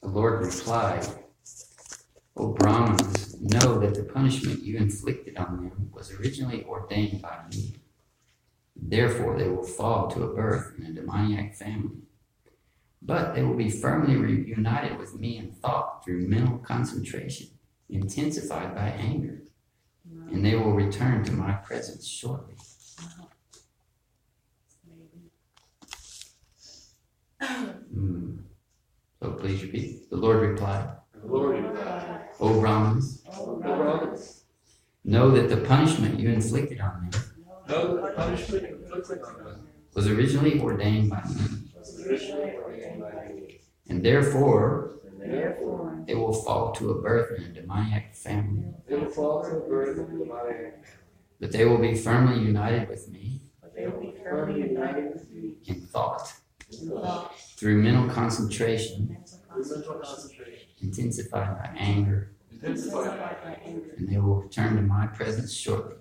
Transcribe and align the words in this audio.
The 0.00 0.08
Lord 0.08 0.44
replied, 0.44 1.06
O 2.36 2.52
Brahmins, 2.52 3.40
know 3.40 3.78
that 3.80 3.94
the 3.94 4.04
punishment 4.04 4.62
you 4.62 4.76
inflicted 4.76 5.36
on 5.36 5.56
them 5.56 5.90
was 5.92 6.12
originally 6.12 6.64
ordained 6.64 7.20
by 7.20 7.38
me. 7.50 7.74
Therefore, 8.76 9.36
they 9.36 9.48
will 9.48 9.64
fall 9.64 10.08
to 10.08 10.22
a 10.22 10.34
birth 10.34 10.74
in 10.78 10.86
a 10.86 10.92
demoniac 10.92 11.56
family. 11.56 12.02
But 13.02 13.34
they 13.34 13.42
will 13.42 13.56
be 13.56 13.70
firmly 13.70 14.16
reunited 14.16 14.98
with 14.98 15.14
me 15.14 15.36
in 15.36 15.52
thought 15.52 16.04
through 16.04 16.28
mental 16.28 16.58
concentration, 16.58 17.48
intensified 17.88 18.74
by 18.74 18.88
anger, 18.90 19.42
and 20.30 20.44
they 20.44 20.54
will 20.54 20.72
return 20.72 21.24
to 21.24 21.32
my 21.32 21.52
presence 21.52 22.06
shortly. 22.06 22.54
Mm. 27.40 28.17
So 29.20 29.32
please 29.32 29.62
repeat. 29.62 30.10
The 30.10 30.16
Lord 30.16 30.40
replied, 30.40 30.88
The 31.12 31.26
Lord 31.26 31.64
replied, 31.64 32.28
O 32.40 32.60
Brahmins, 32.60 33.24
O 33.36 33.60
know 35.04 35.30
that 35.30 35.48
the 35.48 35.56
punishment 35.56 36.20
you 36.20 36.28
inflicted 36.28 36.80
on 36.80 37.10
them 37.10 37.20
know 37.68 37.94
that 37.94 38.02
the 38.02 38.12
punishment 38.12 38.66
inflicted 38.66 39.22
on 39.22 39.44
them 39.44 39.68
was 39.94 40.06
originally 40.06 40.60
ordained 40.60 41.10
by 41.10 41.22
me, 41.24 41.72
was 41.76 42.06
originally 42.06 42.54
ordained 42.56 43.00
by 43.00 43.32
me, 43.34 43.60
and 43.88 44.04
therefore 44.04 45.00
and 45.20 45.32
therefore 45.32 46.04
they 46.06 46.14
will 46.14 46.32
fall 46.32 46.72
to 46.72 46.90
a 46.90 47.02
birth 47.02 47.38
in 47.38 47.44
a 47.44 47.48
demoniac 47.48 48.14
family. 48.14 48.64
they 48.86 48.96
will 48.96 49.10
fall 49.10 49.42
to 49.42 49.50
the 49.50 49.56
of 49.56 49.96
the 49.96 50.02
demoniac. 50.18 50.84
But 51.40 51.52
they 51.52 51.64
will 51.64 51.78
be 51.78 51.94
firmly 51.94 52.40
united 52.40 52.88
with 52.88 53.08
me 53.08 53.42
But 53.60 53.74
they 53.74 53.86
will 53.86 54.00
be 54.00 54.14
firmly 54.22 54.60
united 54.60 55.12
with 55.12 55.30
me 55.30 55.54
in 55.66 55.80
thought, 55.80 56.32
through 57.56 57.82
mental 57.82 58.08
concentration, 58.08 59.16
intensified 60.80 61.58
by 61.58 61.70
anger, 61.76 62.32
and 62.62 64.08
they 64.08 64.18
will 64.18 64.42
return 64.42 64.76
to 64.76 64.82
my 64.82 65.06
presence 65.06 65.52
shortly. 65.52 65.94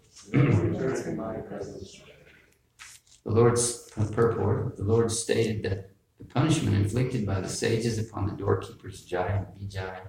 The 3.23 3.33
Lord's 3.33 3.89
purport, 4.13 4.77
the 4.77 4.83
Lord 4.83 5.11
stated 5.11 5.63
that 5.63 5.91
the 6.17 6.25
punishment 6.25 6.75
inflicted 6.75 7.25
by 7.25 7.41
the 7.41 7.49
sages 7.49 7.99
upon 7.99 8.27
the 8.27 8.33
doorkeepers 8.33 9.05
Jai 9.05 9.27
and 9.27 9.69
Vijay 9.69 9.99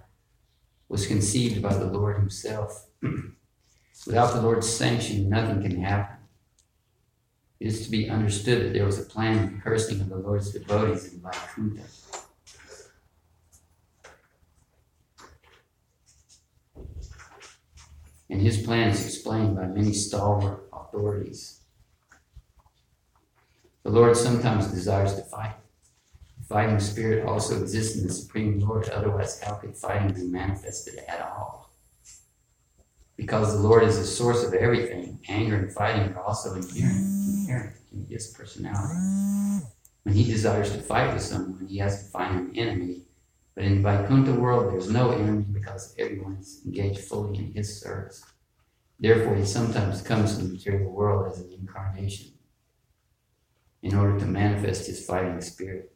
was 0.88 1.06
conceived 1.06 1.60
by 1.60 1.74
the 1.74 1.86
Lord 1.86 2.16
Himself. 2.16 2.86
Without 4.06 4.32
the 4.32 4.40
Lord's 4.40 4.68
sanction, 4.68 5.28
nothing 5.28 5.62
can 5.62 5.82
happen. 5.82 6.17
It 7.60 7.66
is 7.66 7.84
to 7.84 7.90
be 7.90 8.08
understood 8.08 8.62
that 8.62 8.72
there 8.72 8.84
was 8.84 9.00
a 9.00 9.04
plan 9.04 9.44
of 9.44 9.64
cursing 9.64 10.00
of 10.00 10.08
the 10.08 10.16
Lord's 10.16 10.52
devotees 10.52 11.12
in 11.12 11.20
Vaikuntha. 11.20 11.82
And 18.30 18.40
his 18.40 18.62
plan 18.62 18.90
is 18.90 19.04
explained 19.04 19.56
by 19.56 19.66
many 19.66 19.92
stalwart 19.92 20.68
authorities. 20.72 21.60
The 23.82 23.90
Lord 23.90 24.16
sometimes 24.16 24.68
desires 24.68 25.14
to 25.14 25.22
fight. 25.22 25.54
The 26.38 26.44
fighting 26.44 26.78
spirit 26.78 27.26
also 27.26 27.60
exists 27.60 27.96
in 27.96 28.06
the 28.06 28.12
Supreme 28.12 28.60
Lord, 28.60 28.88
otherwise, 28.90 29.40
how 29.40 29.54
could 29.54 29.76
fighting 29.76 30.12
be 30.12 30.28
manifested 30.28 30.98
at 31.08 31.22
all? 31.22 31.70
Because 33.16 33.54
the 33.54 33.66
Lord 33.66 33.82
is 33.82 33.98
the 33.98 34.04
source 34.04 34.44
of 34.44 34.54
everything, 34.54 35.18
anger 35.28 35.56
and 35.56 35.72
fighting 35.72 36.12
are 36.14 36.22
also 36.22 36.54
inherent, 36.54 37.17
inherent 37.48 37.76
in 37.92 38.06
his 38.06 38.28
personality. 38.28 39.64
When 40.02 40.14
he 40.14 40.24
desires 40.24 40.72
to 40.72 40.78
fight 40.78 41.12
with 41.12 41.22
someone, 41.22 41.66
he 41.66 41.78
has 41.78 42.04
to 42.04 42.10
find 42.10 42.38
an 42.38 42.56
enemy. 42.56 43.02
But 43.54 43.64
in 43.64 43.76
the 43.76 43.82
Vaikuntha 43.82 44.32
world, 44.34 44.72
there's 44.72 44.90
no 44.90 45.10
enemy 45.10 45.44
because 45.52 45.94
everyone 45.98 46.38
is 46.40 46.62
engaged 46.64 47.00
fully 47.00 47.38
in 47.38 47.52
his 47.52 47.80
service. 47.80 48.24
Therefore, 49.00 49.36
he 49.36 49.44
sometimes 49.44 50.02
comes 50.02 50.36
to 50.36 50.44
the 50.44 50.52
material 50.52 50.90
world 50.90 51.32
as 51.32 51.40
an 51.40 51.50
incarnation 51.52 52.32
in 53.82 53.94
order 53.94 54.18
to 54.18 54.26
manifest 54.26 54.86
his 54.86 55.04
fighting 55.04 55.40
spirit. 55.40 55.92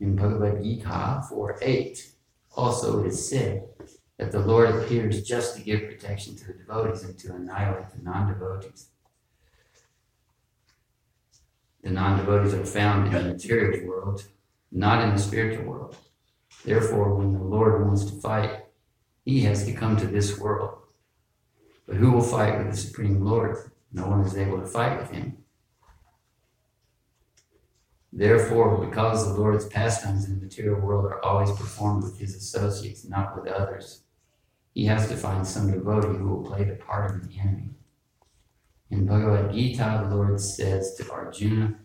In 0.00 0.16
Bhagavad 0.16 0.62
Gita 0.62 1.22
4 1.28 1.58
8, 1.62 2.12
also 2.56 3.04
it 3.04 3.08
is 3.08 3.28
said 3.28 3.64
that 4.18 4.32
the 4.32 4.40
Lord 4.40 4.70
appears 4.70 5.22
just 5.22 5.56
to 5.56 5.62
give 5.62 5.88
protection 5.88 6.36
to 6.36 6.46
the 6.48 6.54
devotees 6.54 7.04
and 7.04 7.18
to 7.20 7.34
annihilate 7.34 7.90
the 7.90 8.02
non 8.02 8.32
devotees. 8.32 8.91
The 11.82 11.90
non 11.90 12.18
devotees 12.18 12.54
are 12.54 12.64
found 12.64 13.08
in 13.08 13.12
the 13.12 13.32
material 13.32 13.86
world, 13.86 14.24
not 14.70 15.02
in 15.02 15.14
the 15.14 15.20
spiritual 15.20 15.64
world. 15.64 15.96
Therefore, 16.64 17.14
when 17.14 17.32
the 17.32 17.42
Lord 17.42 17.84
wants 17.84 18.04
to 18.04 18.20
fight, 18.20 18.66
he 19.24 19.40
has 19.42 19.64
to 19.64 19.72
come 19.72 19.96
to 19.96 20.06
this 20.06 20.38
world. 20.38 20.78
But 21.86 21.96
who 21.96 22.12
will 22.12 22.22
fight 22.22 22.58
with 22.58 22.70
the 22.70 22.76
Supreme 22.76 23.24
Lord? 23.24 23.70
No 23.92 24.06
one 24.06 24.20
is 24.20 24.36
able 24.36 24.60
to 24.60 24.66
fight 24.66 24.98
with 24.98 25.10
him. 25.10 25.38
Therefore, 28.12 28.84
because 28.84 29.26
the 29.26 29.40
Lord's 29.40 29.66
pastimes 29.66 30.26
in 30.26 30.38
the 30.38 30.44
material 30.44 30.80
world 30.80 31.06
are 31.06 31.24
always 31.24 31.50
performed 31.50 32.04
with 32.04 32.18
his 32.18 32.34
associates, 32.34 33.06
not 33.06 33.34
with 33.34 33.50
others, 33.50 34.02
he 34.74 34.84
has 34.86 35.08
to 35.08 35.16
find 35.16 35.46
some 35.46 35.70
devotee 35.70 36.18
who 36.18 36.28
will 36.28 36.44
play 36.44 36.64
the 36.64 36.74
part 36.74 37.10
of 37.10 37.26
the 37.26 37.38
enemy. 37.40 37.70
In 38.92 39.06
Bhagavad 39.06 39.54
Gita, 39.54 40.06
the 40.06 40.14
Lord 40.14 40.38
says 40.38 40.94
to 40.96 41.10
Arjuna, 41.10 41.76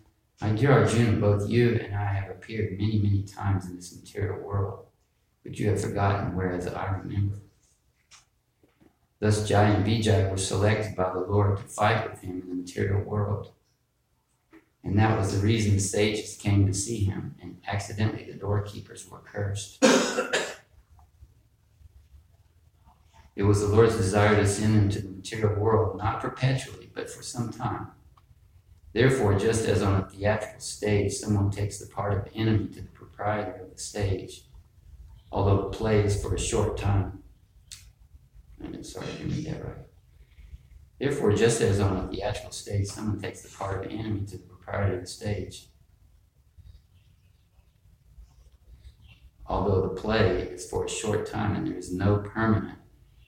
My 0.42 0.50
dear 0.50 0.74
Arjuna, 0.74 1.14
both 1.14 1.50
you 1.50 1.80
and 1.82 1.96
I 1.96 2.04
have 2.04 2.30
appeared 2.30 2.78
many, 2.78 3.00
many 3.00 3.24
times 3.24 3.66
in 3.66 3.78
this 3.78 3.98
material 3.98 4.46
world, 4.46 4.88
but 5.42 5.58
you 5.58 5.70
have 5.70 5.80
forgotten, 5.80 6.36
whereas 6.36 6.68
I 6.68 6.86
remember. 6.98 7.38
Thus, 9.20 9.48
Jai 9.48 9.70
and 9.70 9.86
Vijay 9.86 10.30
were 10.30 10.38
selected 10.38 10.98
by 10.98 11.14
the 11.14 11.22
Lord 11.22 11.56
to 11.58 11.64
fight 11.64 12.12
with 12.12 12.20
him 12.20 12.42
in 12.42 12.50
the 12.50 12.56
material 12.56 13.02
world. 13.02 13.54
And 14.84 15.00
that 15.00 15.18
was 15.18 15.34
the 15.34 15.46
reason 15.48 15.76
the 15.76 15.80
sages 15.80 16.36
came 16.36 16.68
to 16.68 16.74
see 16.74 17.06
him, 17.06 17.36
and 17.42 17.62
accidentally 17.66 18.30
the 18.30 18.38
doorkeepers 18.38 19.10
were 19.10 19.20
cursed. 19.20 19.82
It 23.38 23.44
was 23.44 23.62
the 23.62 23.68
Lord's 23.68 23.96
desire 23.96 24.36
to 24.36 24.48
send 24.48 24.74
him 24.74 24.90
to 24.90 25.00
the 25.00 25.10
material 25.10 25.60
world, 25.60 25.96
not 25.96 26.22
perpetually, 26.22 26.90
but 26.96 27.08
for 27.08 27.22
some 27.22 27.52
time. 27.52 27.90
Therefore, 28.94 29.38
just 29.38 29.68
as 29.68 29.84
on 29.84 30.02
a 30.02 30.10
theatrical 30.10 30.60
stage, 30.60 31.14
someone 31.14 31.52
takes 31.52 31.78
the 31.78 31.86
part 31.86 32.18
of 32.18 32.26
the 32.26 32.34
enemy 32.34 32.68
to 32.70 32.82
the 32.82 32.88
proprietor 32.88 33.62
of 33.62 33.76
the 33.76 33.80
stage, 33.80 34.46
although 35.32 35.70
the 35.70 35.78
play 35.78 36.00
is 36.00 36.20
for 36.20 36.34
a 36.34 36.40
short 36.40 36.78
time. 36.78 37.22
I'm 38.60 38.84
sorry, 38.84 39.06
I 39.06 39.12
didn't 39.18 39.36
read 39.36 39.46
that 39.46 39.64
right. 39.64 39.86
Therefore, 41.00 41.32
just 41.34 41.62
as 41.62 41.80
on 41.80 41.96
a 41.96 42.08
theatrical 42.08 42.52
stage, 42.52 42.88
someone 42.88 43.22
takes 43.22 43.44
the 43.44 43.56
part 43.56 43.78
of 43.78 43.88
the 43.88 43.96
enemy 43.96 44.26
to 44.26 44.38
the 44.38 44.44
proprietor 44.46 44.96
of 44.96 45.02
the 45.02 45.08
stage, 45.08 45.68
although 49.46 49.82
the 49.84 50.02
play 50.02 50.40
is 50.40 50.68
for 50.68 50.86
a 50.86 50.90
short 50.90 51.30
time 51.30 51.56
and 51.56 51.68
there 51.68 51.78
is 51.78 51.94
no 51.94 52.18
permanent 52.18 52.80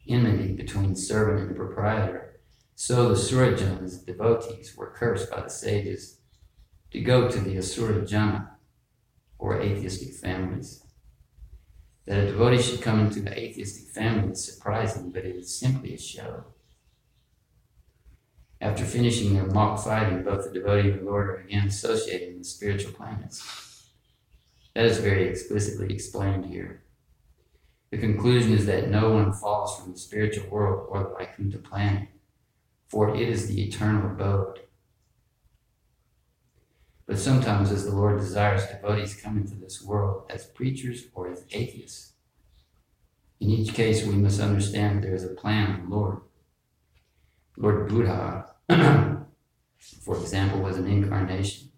enmity 0.09 0.53
between 0.53 0.95
servant 0.95 1.47
and 1.47 1.55
proprietor, 1.55 2.39
so 2.75 3.09
the 3.09 3.15
Surajanas, 3.15 4.05
devotees, 4.05 4.75
were 4.75 4.91
cursed 4.91 5.29
by 5.29 5.41
the 5.41 5.49
sages 5.49 6.19
to 6.91 7.01
go 7.01 7.29
to 7.29 7.39
the 7.39 7.57
Asura 7.57 8.05
Jana, 8.05 8.57
or 9.37 9.61
atheistic 9.61 10.13
families. 10.13 10.83
That 12.05 12.23
a 12.23 12.31
devotee 12.31 12.61
should 12.61 12.81
come 12.81 12.99
into 12.99 13.19
the 13.19 13.37
atheistic 13.37 13.89
family 13.89 14.31
is 14.31 14.43
surprising, 14.43 15.11
but 15.11 15.25
it 15.25 15.35
is 15.35 15.53
simply 15.53 15.93
a 15.93 15.97
show. 15.97 16.45
After 18.61 18.83
finishing 18.83 19.33
their 19.33 19.45
mock 19.45 19.83
fighting, 19.83 20.23
both 20.23 20.45
the 20.45 20.59
devotee 20.59 20.89
and 20.89 21.01
the 21.01 21.05
Lord 21.05 21.29
are 21.29 21.35
again 21.37 21.67
associated 21.67 22.29
in 22.29 22.39
the 22.39 22.43
spiritual 22.43 22.91
planets. 22.93 23.89
That 24.73 24.85
is 24.85 24.97
very 24.97 25.27
explicitly 25.27 25.93
explained 25.93 26.45
here. 26.45 26.83
The 27.91 27.97
conclusion 27.97 28.53
is 28.53 28.65
that 28.67 28.89
no 28.89 29.11
one 29.11 29.33
falls 29.33 29.79
from 29.79 29.93
the 29.93 29.97
spiritual 29.97 30.49
world 30.49 30.87
or 30.89 31.03
the 31.03 31.15
Vaikuntha 31.17 31.57
planet, 31.57 32.09
for 32.87 33.15
it 33.15 33.27
is 33.27 33.47
the 33.47 33.63
eternal 33.63 34.11
abode. 34.11 34.59
But 37.07 37.17
sometimes, 37.17 37.71
as 37.71 37.85
the 37.85 37.95
Lord 37.95 38.19
desires, 38.19 38.67
devotees 38.67 39.19
come 39.19 39.37
into 39.37 39.55
this 39.55 39.81
world 39.81 40.25
as 40.29 40.45
preachers 40.45 41.05
or 41.15 41.31
as 41.31 41.43
atheists. 41.49 42.13
In 43.39 43.49
each 43.49 43.73
case, 43.73 44.05
we 44.05 44.13
must 44.13 44.39
understand 44.39 44.97
that 44.97 45.07
there 45.07 45.15
is 45.15 45.23
a 45.23 45.29
plan 45.29 45.71
of 45.71 45.89
the 45.89 45.95
Lord. 45.95 46.21
Lord 47.57 47.89
Buddha, 47.89 48.45
for 50.01 50.17
example, 50.17 50.61
was 50.61 50.77
an 50.77 50.85
incarnation. 50.85 51.71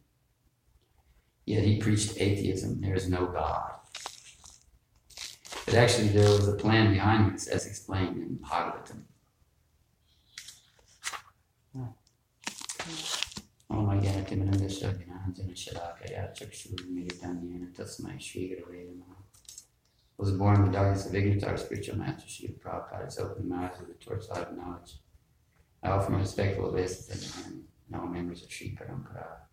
Yet 1.46 1.64
he 1.64 1.80
preached 1.80 2.20
atheism. 2.20 2.82
There 2.82 2.96
is 2.96 3.08
no 3.08 3.28
God. 3.28 3.71
But 5.66 5.76
actually, 5.76 6.10
there 6.10 6.30
was 6.30 6.48
a 6.48 6.56
plan 6.56 6.92
behind 6.92 7.34
this, 7.34 7.48
as 7.48 7.66
explained 7.66 8.18
in 8.18 8.38
Bhagavatam. 8.38 9.04
Hmm. 11.74 11.84
Oh 13.70 13.86
was 20.22 20.32
born 20.32 20.58
in 20.58 20.66
the 20.66 20.72
darkness 20.72 21.08
of 21.08 21.16
ignorance, 21.16 21.44
our 21.44 21.58
spiritual 21.58 21.98
master, 21.98 22.30
Sri 22.30 22.50
Prabhupada, 22.50 23.06
has 23.06 23.18
opened 23.18 23.50
the 23.50 23.56
mouths 23.56 23.80
of 23.80 23.88
the 23.88 23.94
torchlight 23.96 24.50
of 24.50 24.56
knowledge. 24.56 25.00
I 25.82 25.90
offer 25.90 26.12
my 26.12 26.20
respectful 26.20 26.66
obeisance 26.66 27.08
to 27.08 27.40
him 27.44 27.64
and 27.88 28.00
all 28.00 28.08
members 28.08 28.44
of 28.44 28.52
Sri 28.52 28.78
Parampara. 28.80 29.51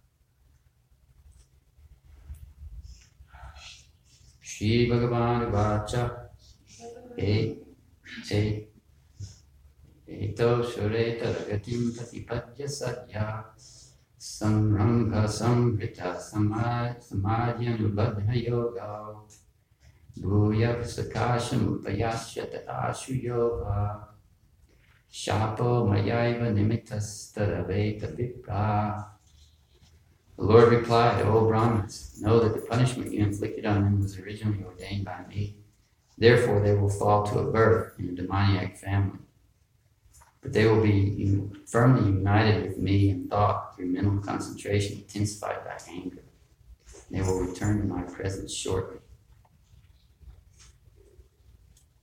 Shri 4.59 4.79
भगवान 4.91 5.43
watch 5.51 5.93
एतौ 10.23 10.49
सुरेतरगतिं 10.71 11.83
प्रतिपद्य 11.91 12.69
सद्या 12.69 13.27
संरम्भसंवृता 14.21 16.11
समाजनुबद्धयोगौ 16.23 17.39
शापो 25.15 25.71
मयैव 25.91 26.43
निमित्तस्तदवेत 26.57 28.05
विप्रा 28.19 28.67
The 30.39 30.45
Lord 30.45 30.69
replied, 30.69 31.21
O 31.23 31.49
Brahmins, 31.49 32.23
know 32.23 32.39
that 32.39 32.55
the 32.55 32.65
punishment 32.65 33.13
you 33.13 33.25
inflicted 33.25 33.67
on 33.67 33.83
them 33.83 34.01
was 34.01 34.17
originally 34.21 34.63
ordained 34.65 35.05
by 35.05 35.25
me. 35.29 35.57
Therefore, 36.17 36.61
they 36.61 36.75
will 36.75 36.89
fall 36.89 37.27
to 37.27 37.41
a 37.41 37.51
birth 37.51 37.99
in 37.99 38.11
a 38.11 38.13
demoniac 38.13 38.77
family. 38.77 39.19
But 40.41 40.53
they 40.53 40.67
will 40.67 40.81
be 40.81 41.43
firmly 41.67 42.09
united 42.09 42.63
with 42.63 42.79
me 42.79 43.11
in 43.11 43.27
thought 43.29 43.75
through 43.75 43.87
mental 43.87 44.19
concentration 44.19 44.99
intensified 44.99 45.65
by 45.65 45.77
anger. 45.91 46.23
They 47.11 47.21
will 47.21 47.41
return 47.41 47.81
to 47.81 47.85
my 47.85 48.03
presence 48.03 48.55
shortly. 48.55 48.99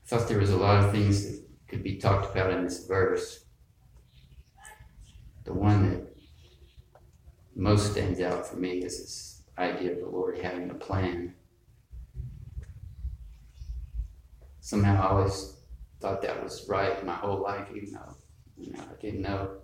I 0.03 0.07
thought 0.07 0.27
there 0.27 0.39
was 0.39 0.49
a 0.49 0.57
lot 0.57 0.83
of 0.83 0.91
things 0.91 1.25
that 1.25 1.41
could 1.69 1.83
be 1.83 1.95
talked 1.95 2.35
about 2.35 2.51
in 2.51 2.65
this 2.65 2.85
verse. 2.85 3.45
The 5.45 5.53
one 5.53 5.89
that 5.89 6.14
most 7.55 7.91
stands 7.91 8.19
out 8.19 8.45
for 8.45 8.57
me 8.57 8.83
is 8.83 8.99
this 8.99 9.43
idea 9.57 9.93
of 9.93 9.99
the 9.99 10.07
Lord 10.07 10.37
having 10.37 10.69
a 10.69 10.73
plan. 10.73 11.33
Somehow 14.59 15.01
I 15.01 15.09
always 15.11 15.57
thought 16.01 16.21
that 16.21 16.43
was 16.43 16.67
right 16.67 17.05
my 17.05 17.13
whole 17.13 17.41
life, 17.41 17.67
even 17.73 17.93
though 17.93 18.15
you 18.57 18.73
know 18.73 18.81
I 18.81 19.01
didn't 19.01 19.21
know 19.21 19.57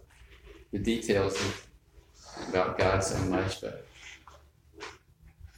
the 0.72 0.80
details 0.80 1.36
of, 1.36 1.68
about 2.50 2.78
God 2.78 3.04
so 3.04 3.18
much, 3.26 3.62
but 3.62 3.86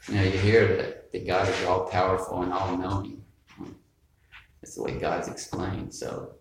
you 0.07 0.15
know, 0.15 0.23
you 0.23 0.37
hear 0.37 0.75
that, 0.75 1.11
that 1.11 1.27
God 1.27 1.47
is 1.47 1.63
all 1.65 1.85
powerful 1.85 2.41
and 2.41 2.51
all 2.51 2.75
knowing. 2.75 3.23
That's 4.61 4.75
the 4.75 4.83
way 4.83 4.97
God's 4.97 5.27
explained. 5.27 5.93
So 5.93 6.35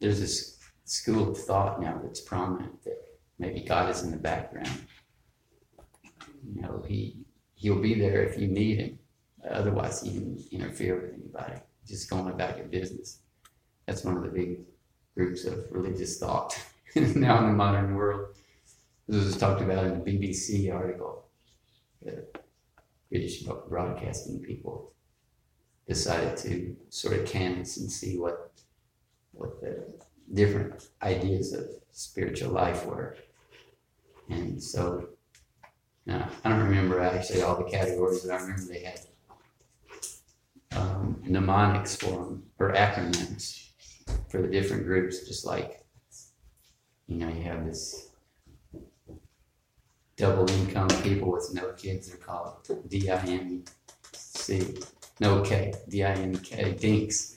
there's 0.00 0.20
this 0.20 0.55
school 0.86 1.30
of 1.30 1.36
thought 1.36 1.80
now 1.80 2.00
that's 2.02 2.20
prominent 2.20 2.82
that 2.84 2.96
maybe 3.38 3.60
God 3.60 3.90
is 3.90 4.02
in 4.02 4.12
the 4.12 4.16
background. 4.16 4.86
You 6.54 6.62
know, 6.62 6.84
he 6.86 7.18
he'll 7.54 7.80
be 7.80 7.94
there 7.94 8.22
if 8.22 8.38
you 8.38 8.46
need 8.46 8.78
him. 8.78 8.98
Otherwise, 9.50 10.02
he 10.02 10.10
didn't 10.10 10.44
interfere 10.50 11.00
with 11.00 11.14
anybody. 11.14 11.60
Just 11.86 12.08
going 12.08 12.32
about 12.32 12.56
your 12.56 12.66
business. 12.66 13.18
That's 13.86 14.04
one 14.04 14.16
of 14.16 14.22
the 14.22 14.28
big 14.28 14.60
groups 15.14 15.44
of 15.44 15.66
religious 15.70 16.18
thought 16.18 16.58
now 16.96 17.38
in 17.38 17.46
the 17.46 17.52
modern 17.52 17.94
world. 17.94 18.36
This 19.08 19.24
was 19.24 19.36
talked 19.36 19.62
about 19.62 19.84
in 19.84 20.02
the 20.02 20.10
BBC 20.10 20.72
article. 20.72 21.28
The 22.02 22.26
British 23.10 23.42
broadcasting 23.68 24.40
people 24.40 24.92
decided 25.86 26.36
to 26.38 26.76
sort 26.90 27.16
of 27.16 27.26
canvass 27.26 27.76
and 27.76 27.90
see 27.90 28.18
what 28.18 28.52
what 29.32 29.60
the 29.60 29.96
different 30.32 30.88
ideas 31.02 31.52
of 31.52 31.66
spiritual 31.92 32.50
life 32.50 32.84
were. 32.86 33.16
And 34.28 34.62
so 34.62 35.08
now, 36.06 36.30
I 36.44 36.50
don't 36.50 36.60
remember 36.60 37.00
actually 37.00 37.42
all 37.42 37.56
the 37.56 37.64
categories, 37.64 38.24
but 38.24 38.32
I 38.32 38.40
remember 38.40 38.62
they 38.62 38.84
had 38.84 39.00
um, 40.76 41.20
mnemonics 41.24 41.96
for 41.96 42.10
them, 42.10 42.44
or 42.58 42.72
acronyms 42.72 43.70
for 44.28 44.40
the 44.40 44.48
different 44.48 44.84
groups, 44.84 45.26
just 45.26 45.44
like, 45.44 45.84
you 47.08 47.16
know, 47.16 47.28
you 47.28 47.42
have 47.42 47.66
this 47.66 48.10
double 50.16 50.48
income 50.50 50.88
people 51.02 51.30
with 51.32 51.52
no 51.54 51.72
kids 51.72 52.08
they're 52.08 52.16
called 52.16 52.68
D-I-N-C, 52.88 54.74
no 55.20 55.42
K, 55.42 55.74
D-I-N-K, 55.88 56.72
dinks. 56.74 57.35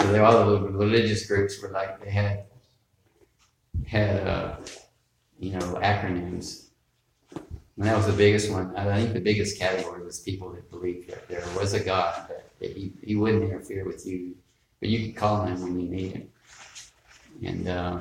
So 0.00 0.12
they 0.12 0.20
all 0.20 0.44
the 0.46 0.60
religious 0.70 1.26
groups 1.26 1.60
were 1.60 1.70
like 1.70 2.02
they 2.02 2.10
had 2.10 2.44
had 3.86 4.26
uh, 4.26 4.56
you 5.38 5.52
know 5.52 5.74
acronyms. 5.82 6.66
And 7.32 7.86
that 7.86 7.96
was 7.96 8.06
the 8.06 8.12
biggest 8.12 8.50
one. 8.50 8.76
I 8.76 8.96
think 8.96 9.12
the 9.12 9.20
biggest 9.20 9.58
category 9.58 10.04
was 10.04 10.20
people 10.20 10.50
that 10.50 10.68
believed 10.68 11.10
that 11.10 11.28
there 11.28 11.44
was 11.56 11.74
a 11.74 11.80
God, 11.80 12.24
but 12.26 12.50
that 12.58 12.76
he, 12.76 12.92
he 13.04 13.14
wouldn't 13.14 13.44
interfere 13.44 13.84
with 13.84 14.04
you, 14.04 14.34
but 14.80 14.88
you 14.88 15.06
could 15.06 15.16
call 15.16 15.44
him 15.44 15.62
when 15.62 15.80
you 15.80 15.88
need 15.88 16.12
him. 16.12 16.28
And 17.44 17.68
uh, 17.68 18.00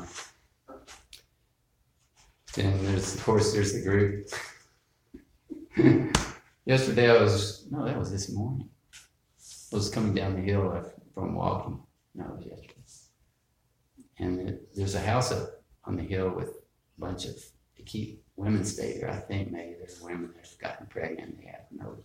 then 2.55 2.85
there's, 2.85 3.13
of 3.13 3.23
course, 3.23 3.53
there's 3.53 3.73
the 3.73 3.83
group. 3.83 4.29
Yesterday 6.65 7.11
I 7.11 7.21
was, 7.21 7.67
no, 7.69 7.85
that 7.85 7.99
was 7.99 8.11
this 8.11 8.31
morning. 8.31 8.67
I 9.71 9.75
was 9.75 9.89
coming 9.89 10.15
down 10.15 10.33
the 10.33 10.41
hill 10.41 10.83
from 11.13 11.35
walking. 11.35 11.79
No, 12.17 12.25
it 12.25 12.37
was 12.37 12.45
yesterday. 12.47 12.73
And 14.19 14.59
there's 14.75 14.95
a 14.95 14.99
house 14.99 15.31
up 15.31 15.61
on 15.85 15.95
the 15.95 16.03
hill 16.03 16.31
with 16.35 16.49
a 16.49 16.99
bunch 16.99 17.25
of, 17.25 17.35
to 17.75 17.83
keep 17.83 18.23
women 18.35 18.65
stay 18.65 18.97
there. 18.99 19.11
I 19.11 19.17
think 19.17 19.51
maybe 19.51 19.75
there's 19.77 20.01
women 20.01 20.31
that 20.35 20.47
have 20.47 20.59
gotten 20.59 20.87
pregnant. 20.87 21.37
They 21.37 21.45
have 21.45 21.67
no 21.71 21.97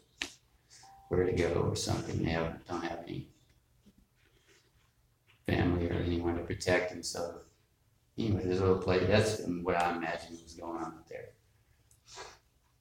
where 1.09 1.25
to 1.25 1.33
go 1.33 1.69
or 1.71 1.77
something. 1.77 2.23
They 2.23 2.31
have, 2.31 2.65
don't 2.67 2.85
have 2.85 3.01
any 3.07 3.29
family 5.47 5.89
or 5.89 5.95
anyone 5.95 6.37
to 6.37 6.43
protect 6.43 6.91
them. 6.91 7.03
So 7.03 7.41
anyway, 8.19 8.43
there's 8.45 8.61
a 8.61 8.65
little 8.65 8.83
place. 8.83 9.07
That's 9.09 9.41
what 9.63 9.77
I 9.77 9.97
imagine 9.97 10.39
was 10.43 10.55
going 10.55 10.77
on 10.77 10.85
up 10.85 11.09
there. 11.09 11.31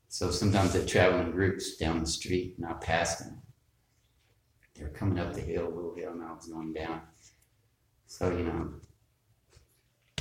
So 0.09 0.31
sometimes 0.31 0.73
they 0.73 0.85
travel 0.85 1.21
in 1.21 1.31
groups 1.31 1.77
down 1.77 2.01
the 2.01 2.05
street, 2.05 2.57
I 2.67 2.73
passed 2.73 3.19
them. 3.19 3.41
They 4.75 4.83
were 4.83 4.89
coming 4.89 5.19
up 5.19 5.33
the 5.33 5.41
hill, 5.41 5.71
little 5.73 5.95
hill, 5.95 6.11
and 6.11 6.23
I 6.23 6.33
was 6.33 6.47
going 6.47 6.73
down. 6.73 7.01
So 8.11 8.29
you 8.29 8.43
know, 8.43 8.73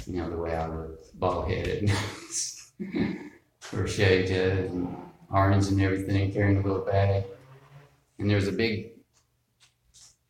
you 0.07 0.23
know 0.23 0.31
the 0.31 0.37
way 0.37 0.55
I 0.55 0.69
look, 0.69 1.01
bald 1.19 1.51
headed, 1.51 1.89
head, 3.73 4.31
and 4.71 4.97
orange 5.29 5.67
and 5.67 5.83
everything, 5.83 6.33
carrying 6.33 6.59
a 6.59 6.63
little 6.63 6.85
bag. 6.85 7.25
And 8.21 8.31
there 8.31 8.37
was 8.37 8.47
a 8.47 8.53
big 8.53 8.93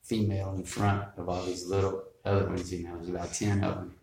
female 0.02 0.54
in 0.54 0.64
front 0.64 1.04
of 1.18 1.28
all 1.28 1.44
these 1.44 1.68
little 1.68 2.04
other 2.24 2.46
ones. 2.46 2.72
You 2.72 2.84
know, 2.88 2.96
there's 2.96 3.10
about 3.10 3.34
ten 3.34 3.62
of 3.62 3.74
them. 3.74 3.94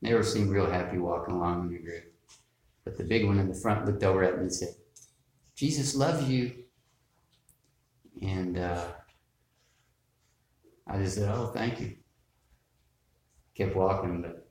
They 0.00 0.14
were 0.14 0.22
seemed 0.22 0.48
real 0.48 0.70
happy 0.70 0.96
walking 0.96 1.34
along 1.34 1.66
in 1.66 1.74
the 1.74 1.78
group. 1.78 2.10
But 2.84 2.96
the 2.96 3.04
big 3.04 3.26
one 3.26 3.38
in 3.38 3.48
the 3.48 3.54
front 3.54 3.84
looked 3.84 4.02
over 4.02 4.24
at 4.24 4.36
me 4.36 4.44
and 4.44 4.52
said, 4.52 4.74
Jesus 5.54 5.94
loves 5.94 6.26
you. 6.26 6.54
And 8.22 8.56
uh, 8.56 8.86
I 10.86 10.96
just 10.96 11.16
said, 11.16 11.30
Oh, 11.30 11.48
thank 11.54 11.78
you. 11.78 11.96
Kept 13.54 13.76
walking, 13.76 14.22
but 14.22 14.48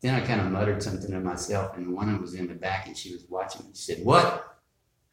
then 0.00 0.14
I 0.14 0.20
kind 0.20 0.40
of 0.40 0.52
muttered 0.52 0.82
something 0.82 1.10
to 1.10 1.20
myself, 1.20 1.76
and 1.76 1.94
one 1.94 2.20
was 2.20 2.34
in 2.34 2.46
the 2.46 2.54
back 2.54 2.86
and 2.86 2.96
she 2.96 3.12
was 3.12 3.24
watching. 3.28 3.66
Me. 3.66 3.72
She 3.74 3.94
said, 3.94 4.04
What? 4.04 4.56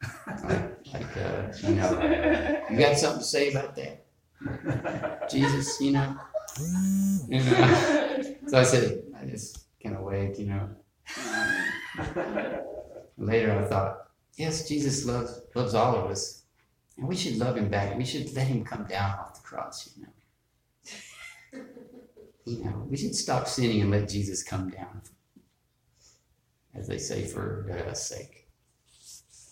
like, 0.26 1.16
uh, 1.16 1.52
you 1.62 1.74
know, 1.74 2.64
you 2.70 2.78
got 2.78 2.96
something 2.98 3.20
to 3.20 3.24
say 3.24 3.50
about 3.50 3.74
that? 3.76 4.04
Jesus, 5.30 5.80
you 5.80 5.92
know? 5.92 6.16
Uh, 6.58 8.22
so 8.46 8.58
I 8.58 8.62
said, 8.62 9.02
I 9.18 9.24
just 9.24 9.66
kind 9.82 9.96
of 9.96 10.02
waved, 10.02 10.38
you 10.38 10.46
know. 10.46 10.68
Later, 13.18 13.58
I 13.58 13.64
thought, 13.64 14.08
yes, 14.36 14.68
Jesus 14.68 15.06
loves 15.06 15.40
loves 15.54 15.74
all 15.74 15.96
of 15.96 16.10
us, 16.10 16.42
and 16.98 17.08
we 17.08 17.16
should 17.16 17.38
love 17.38 17.56
him 17.56 17.70
back. 17.70 17.96
We 17.96 18.04
should 18.04 18.34
let 18.34 18.46
him 18.46 18.64
come 18.64 18.84
down 18.84 19.18
off 19.18 19.34
the 19.34 19.40
cross, 19.40 19.90
you 19.96 20.02
know. 20.02 21.64
You 22.46 22.64
know, 22.64 22.86
we 22.88 22.96
should 22.96 23.14
stop 23.14 23.48
sinning 23.48 23.82
and 23.82 23.90
let 23.90 24.08
Jesus 24.08 24.44
come 24.44 24.70
down, 24.70 25.02
as 26.74 26.86
they 26.86 26.98
say, 26.98 27.24
for 27.24 27.66
God's 27.68 28.00
sake. 28.00 28.48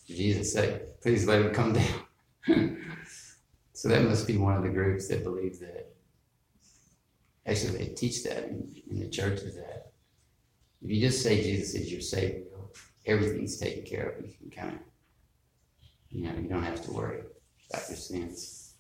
For 0.07 0.13
Jesus' 0.13 0.53
sake, 0.53 1.01
please 1.01 1.27
let 1.27 1.43
him 1.43 1.53
come 1.53 1.73
down. 1.73 2.05
so 3.73 3.89
that 3.89 4.05
must 4.05 4.29
be 4.29 4.37
one 4.37 4.57
of 4.57 4.63
the 4.63 4.69
groups 4.69 5.09
that 5.09 5.25
believe 5.25 5.59
that. 5.59 5.91
Actually, 7.47 7.79
they 7.79 7.87
teach 7.95 8.23
that 8.23 8.45
in, 8.45 8.73
in 8.89 9.01
the 9.01 9.09
churches 9.09 9.57
that 9.57 9.93
if 10.83 10.91
you 10.91 11.01
just 11.01 11.23
say 11.23 11.43
Jesus 11.43 11.75
is 11.75 11.91
your 11.91 12.01
Savior, 12.01 12.45
everything's 13.07 13.59
taken 13.59 13.85
care 13.85 14.11
of. 14.11 14.25
You 14.25 14.33
can 14.39 14.51
kind 14.51 14.75
of, 14.75 14.81
you 16.11 16.27
know, 16.27 16.35
you 16.39 16.49
don't 16.49 16.63
have 16.63 16.83
to 16.85 16.93
worry. 16.93 17.23
about 17.71 17.89
your 17.89 17.97
sins. 17.97 18.75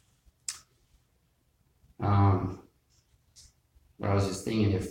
Um, 1.98 2.63
but 3.98 4.10
I 4.10 4.14
was 4.14 4.26
just 4.26 4.44
thinking 4.44 4.72
if 4.72 4.90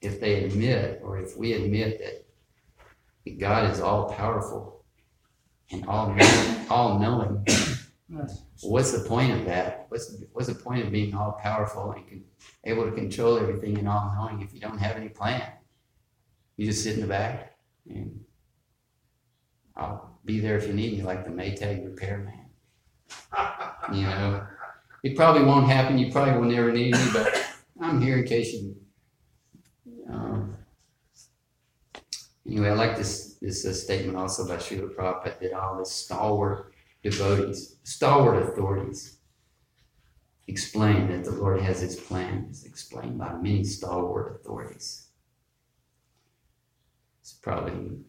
if 0.00 0.20
they 0.20 0.44
admit 0.44 1.00
or 1.02 1.18
if 1.18 1.36
we 1.36 1.54
admit 1.54 1.98
that 1.98 3.38
God 3.38 3.70
is 3.70 3.80
all 3.80 4.12
powerful 4.12 4.84
and 5.70 5.86
all 5.86 6.14
all 6.68 6.98
knowing, 6.98 7.44
what's 8.62 8.92
the 8.92 9.08
point 9.08 9.32
of 9.32 9.46
that? 9.46 9.86
What's 9.88 10.16
what's 10.32 10.48
the 10.48 10.54
point 10.54 10.84
of 10.84 10.92
being 10.92 11.14
all 11.14 11.32
powerful 11.32 11.92
and 11.92 12.06
can, 12.06 12.24
able 12.64 12.84
to 12.84 12.92
control 12.92 13.38
everything 13.38 13.78
and 13.78 13.88
all 13.88 14.12
knowing 14.14 14.42
if 14.42 14.52
you 14.52 14.60
don't 14.60 14.78
have 14.78 14.96
any 14.96 15.08
plan? 15.08 15.42
You 16.56 16.66
just 16.66 16.84
sit 16.84 16.94
in 16.94 17.00
the 17.00 17.06
back 17.06 17.56
and 17.88 18.24
I'll 19.76 20.18
be 20.24 20.40
there 20.40 20.56
if 20.56 20.66
you 20.66 20.72
need 20.72 20.98
me, 20.98 21.02
like 21.02 21.24
the 21.24 21.30
Maytag 21.30 21.84
repairman. 21.84 22.34
You 23.92 24.02
know, 24.02 24.46
it 25.02 25.16
probably 25.16 25.44
won't 25.44 25.66
happen. 25.66 25.98
You 25.98 26.10
probably 26.12 26.34
will 26.34 26.48
never 26.48 26.72
need 26.72 26.94
me, 26.94 27.06
but 27.12 27.34
I'm 27.94 28.00
here 28.00 28.18
in 28.18 28.24
case 28.24 28.52
you. 28.52 28.76
Um, 30.10 30.56
anyway, 32.44 32.70
I 32.70 32.74
like 32.74 32.96
this 32.96 33.36
this 33.40 33.64
uh, 33.64 33.72
statement 33.72 34.18
also 34.18 34.48
by 34.48 34.56
Srila 34.56 34.92
Prabhupada 34.92 35.38
that 35.38 35.52
all 35.52 35.78
the 35.78 35.86
stalwart 35.86 36.74
devotees, 37.04 37.76
stalwart 37.84 38.42
authorities, 38.42 39.18
explain 40.48 41.06
that 41.08 41.22
the 41.22 41.30
Lord 41.30 41.60
has 41.60 41.82
His 41.82 41.94
plan. 41.94 42.46
It's 42.50 42.64
explained 42.64 43.16
by 43.16 43.32
many 43.34 43.62
stalwart 43.62 44.40
authorities. 44.40 45.06
It's 47.20 47.34
probably 47.34 48.00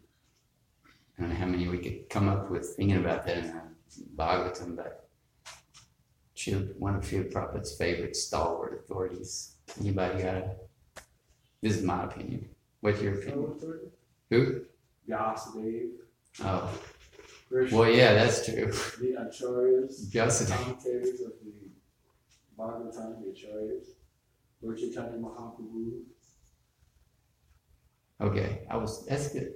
I 1.15 1.22
don't 1.22 1.30
know 1.30 1.36
how 1.36 1.46
many 1.46 1.68
we 1.68 1.77
could 1.77 2.10
come 2.10 2.27
up 2.27 2.50
with 2.50 2.74
thinking 2.75 2.98
about 2.98 3.24
that 3.27 3.38
in 3.38 3.62
Bhagavatam, 4.15 4.77
but 4.77 5.10
one 6.80 6.96
of 6.96 7.04
Srila 7.04 7.32
Prabhupada's 7.32 7.77
favorite 7.77 8.15
stalwart 8.15 8.82
authorities. 8.84 9.55
Anybody 9.79 10.22
got 10.24 10.36
it? 10.36 10.69
This 11.62 11.77
is 11.77 11.84
my 11.84 12.03
opinion. 12.03 12.50
What's 12.81 13.01
your 13.01 13.15
opinion? 13.15 13.55
Who? 14.29 14.62
Vyasadeva, 15.10 15.89
Oh, 16.43 16.69
Krishna, 17.48 17.77
well, 17.77 17.89
yeah, 17.89 18.13
that's 18.13 18.45
true. 18.45 18.65
the 19.00 19.15
Acharyas, 19.19 20.10
Just 20.10 20.50
commentators 20.51 21.22
of 21.22 21.34
the 21.43 21.69
Bhagavatam, 22.57 23.22
the 23.24 23.31
Acharyas, 23.31 23.86
Lord 24.62 24.77
Chaitanya 24.77 25.17
Mahaprabhu, 25.17 26.01
okay. 28.22 28.65
I 28.69 28.77
was. 28.77 29.05
That's 29.05 29.31
good. 29.31 29.53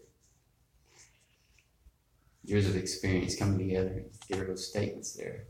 Years 2.44 2.68
of 2.68 2.76
experience 2.76 3.36
coming 3.36 3.58
together. 3.58 4.06
There 4.30 4.46
those 4.46 4.68
statements 4.70 5.14
there. 5.14 5.46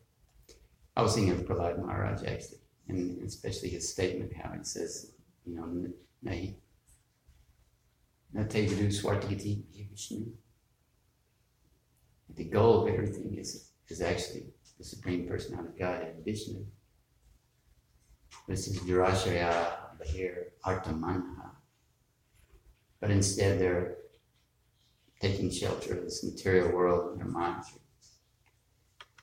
I 0.95 1.01
was 1.01 1.13
thinking 1.15 1.33
of 1.33 1.41
Prahlad 1.45 1.79
Maharaj 1.79 2.23
actually, 2.23 2.58
and 2.89 3.21
especially 3.23 3.69
his 3.69 3.89
statement 3.89 4.33
how 4.35 4.51
he 4.51 4.63
says, 4.63 5.13
you 5.45 5.55
know. 5.55 5.87
The 12.35 12.43
goal 12.43 12.83
of 12.83 12.93
everything 12.93 13.37
is 13.37 13.71
is 13.87 14.01
actually 14.01 14.47
the 14.77 14.83
supreme 14.83 15.27
personality 15.27 15.69
of 15.69 15.79
God, 15.79 16.07
Vishnu. 16.23 16.65
This 18.47 18.67
is 18.67 18.79
Durashaya 18.79 19.73
Bahir 19.99 20.51
Artamanha. 20.65 21.51
But 22.99 23.11
instead 23.11 23.59
they're 23.59 23.97
taking 25.19 25.49
shelter 25.49 25.97
of 25.97 26.03
this 26.03 26.23
material 26.23 26.71
world 26.71 27.13
in 27.13 27.19
their 27.19 27.27
minds, 27.27 27.77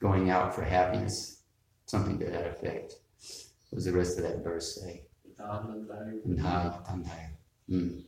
going 0.01 0.31
out 0.31 0.55
for 0.55 0.63
happiness, 0.63 1.43
something 1.87 2.19
to 2.19 2.27
that 2.27 2.47
effect. 2.47 2.97
What 3.71 3.79
does 3.79 3.85
the 3.85 3.93
rest 3.93 4.19
of 4.19 4.25
that 4.25 4.45
verse 4.45 4.81
say? 4.81 5.03
Tanhaya. 6.85 7.31
Mm. 7.71 8.05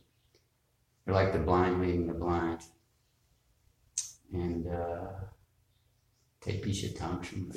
They're 1.05 1.13
like 1.13 1.33
the 1.33 1.39
blind 1.39 1.81
leading 1.81 2.07
the 2.07 2.13
blind. 2.13 2.61
And 4.33 4.67
uh, 4.67 5.07
take 6.41 6.63
Pisha 6.63 6.95
Tantrum, 6.97 7.51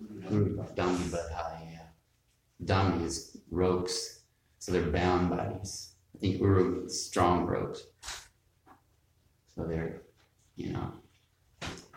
Dhammi 0.00 1.08
Badhaya. 1.08 1.80
Dhammi 2.64 3.04
is 3.04 3.38
ropes, 3.50 4.20
so 4.58 4.72
they're 4.72 4.82
bound 4.82 5.30
bodies. 5.30 5.94
I 6.14 6.18
think 6.18 6.40
Uru 6.40 6.76
means 6.76 7.00
strong 7.00 7.46
ropes. 7.46 7.82
So 9.54 9.64
they're, 9.66 10.02
you 10.56 10.72
know, 10.72 10.92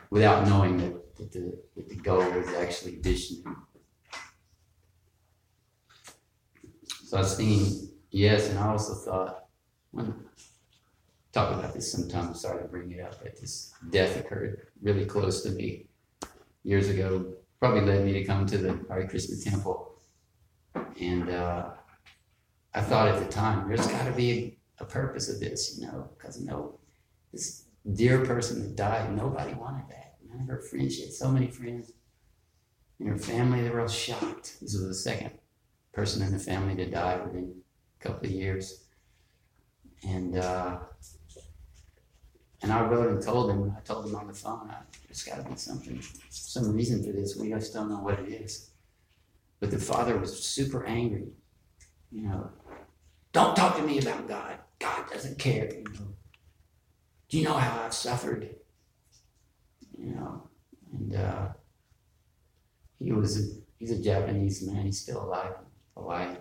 without 0.10 0.48
knowing 0.48 0.78
that, 0.78 1.16
that, 1.18 1.32
the, 1.32 1.58
that 1.76 1.90
the 1.90 1.96
goal 1.96 2.22
is 2.22 2.48
actually 2.56 2.96
Vishnu. 3.02 3.44
So 7.14 7.20
I 7.20 7.22
was 7.22 7.38
thinking, 7.38 7.90
yes, 8.10 8.50
and 8.50 8.58
I 8.58 8.70
also 8.70 8.96
thought, 8.96 9.46
when 9.92 10.16
talk 11.32 11.54
about 11.54 11.72
this 11.76 11.92
sometime, 11.92 12.34
sorry 12.34 12.64
to 12.64 12.68
bring 12.68 12.90
it 12.90 13.02
up, 13.02 13.22
but 13.22 13.40
this 13.40 13.72
death 13.92 14.20
occurred 14.20 14.66
really 14.82 15.06
close 15.06 15.44
to 15.44 15.52
me 15.52 15.86
years 16.64 16.90
ago. 16.90 17.36
Probably 17.60 17.82
led 17.82 18.04
me 18.04 18.14
to 18.14 18.24
come 18.26 18.48
to 18.48 18.58
the 18.58 18.84
Hare 18.90 19.08
Krishna 19.08 19.36
temple. 19.48 20.00
And 21.00 21.30
uh, 21.30 21.70
I 22.74 22.82
thought 22.82 23.10
at 23.10 23.20
the 23.20 23.32
time, 23.32 23.68
there's 23.68 23.86
got 23.86 24.08
to 24.08 24.12
be 24.14 24.58
a, 24.80 24.86
purpose 24.86 25.30
of 25.30 25.40
this, 25.40 25.78
you 25.80 25.86
know, 25.86 26.10
because 26.18 26.42
know, 26.42 26.80
this 27.32 27.66
dear 27.94 28.26
person 28.26 28.64
that 28.64 28.76
died, 28.76 29.16
nobody 29.16 29.54
wanted 29.54 29.88
that. 29.90 30.16
None 30.28 30.42
of 30.42 30.48
her 30.48 30.62
friends, 30.62 30.96
she 30.96 31.04
had 31.04 31.14
so 31.14 31.30
many 31.30 31.46
friends. 31.46 31.92
And 33.00 33.10
her 33.10 33.20
family, 33.20 33.62
they 33.62 33.70
were 33.70 33.82
all 33.82 33.88
shocked. 33.88 34.58
This 34.62 34.74
was 34.74 34.88
the 34.88 34.96
second 34.96 35.38
person 35.94 36.24
in 36.24 36.32
the 36.34 36.40
family 36.40 36.76
to 36.76 36.90
die 36.90 37.20
within 37.24 37.54
a 38.00 38.04
couple 38.04 38.28
of 38.28 38.32
years. 38.32 38.86
And 40.06 40.38
uh, 40.38 40.80
and 42.62 42.72
I 42.72 42.82
wrote 42.82 43.10
and 43.10 43.22
told 43.22 43.52
him, 43.52 43.74
I 43.78 43.82
told 43.82 44.06
him 44.08 44.16
on 44.16 44.28
the 44.28 44.34
phone, 44.34 44.70
I, 44.70 44.78
there's 45.08 45.24
got 45.24 45.44
to 45.44 45.50
be 45.50 45.56
something, 45.56 46.02
some 46.30 46.74
reason 46.74 47.04
for 47.04 47.12
this. 47.12 47.36
We 47.36 47.50
just 47.50 47.74
don't 47.74 47.90
know 47.90 48.00
what 48.00 48.20
it 48.20 48.30
is. 48.30 48.72
But 49.60 49.70
the 49.70 49.78
father 49.78 50.18
was 50.18 50.44
super 50.44 50.86
angry. 50.86 51.28
You 52.12 52.24
know, 52.24 52.50
don't 53.32 53.56
talk 53.56 53.78
to 53.78 53.84
me 53.84 54.00
about 54.00 54.28
God. 54.28 54.58
God 54.80 55.10
doesn't 55.12 55.40
care. 55.40 55.74
You 55.74 55.84
know, 55.84 56.08
do 57.30 57.38
you 57.38 57.44
know 57.44 57.54
how 57.54 57.84
I've 57.84 57.94
suffered? 57.94 58.56
You 59.98 60.16
know, 60.16 60.50
and 60.94 61.16
uh, 61.16 61.48
he 63.00 63.12
was 63.12 63.40
a, 63.40 63.56
he's 63.78 63.92
a 63.92 64.02
Japanese 64.02 64.66
man. 64.66 64.86
He's 64.86 65.02
still 65.02 65.24
alive 65.24 65.54
Hawaii. 65.96 66.36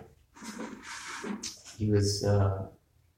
He 1.77 1.89
was, 1.89 2.23
uh, 2.23 2.67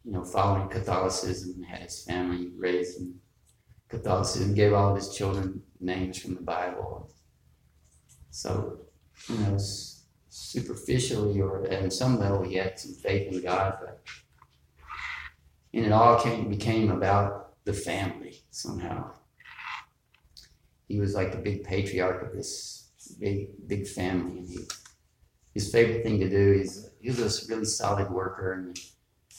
you 0.04 0.12
know, 0.12 0.24
following 0.24 0.70
Catholicism, 0.70 1.64
had 1.64 1.82
his 1.82 2.04
family 2.04 2.52
raised 2.56 3.00
in 3.00 3.16
Catholicism, 3.90 4.54
gave 4.54 4.74
all 4.74 4.92
of 4.92 4.96
his 4.96 5.16
children 5.16 5.62
names 5.80 6.20
from 6.20 6.36
the 6.36 6.42
Bible. 6.42 7.10
So, 8.32 8.80
you 9.30 9.38
know, 9.38 9.58
superficially 10.30 11.40
or 11.42 11.66
at 11.68 11.94
some 11.94 12.20
level, 12.20 12.44
he 12.44 12.56
had 12.56 12.78
some 12.80 12.94
faith 12.94 13.32
in 13.32 13.42
God, 13.42 13.78
but 13.80 14.02
and 15.74 15.86
it 15.86 15.92
all 15.92 16.22
came 16.22 16.50
became 16.50 16.90
about 16.90 17.64
the 17.66 17.74
family 17.74 18.44
somehow. 18.50 19.12
He 20.88 21.00
was 21.00 21.14
like 21.14 21.32
the 21.32 21.38
big 21.38 21.64
patriarch 21.64 22.24
of 22.24 22.34
this 22.34 22.90
big 23.20 23.68
big 23.68 23.88
family, 23.88 24.40
and 24.40 24.50
he 24.50 24.60
his 25.56 25.72
favorite 25.72 26.04
thing 26.04 26.20
to 26.20 26.30
do 26.30 26.52
is 26.62 26.92
he 27.00 27.10
was 27.10 27.20
a 27.20 27.48
really 27.48 27.66
solid 27.66 28.12
worker 28.12 28.54
and 28.54 28.78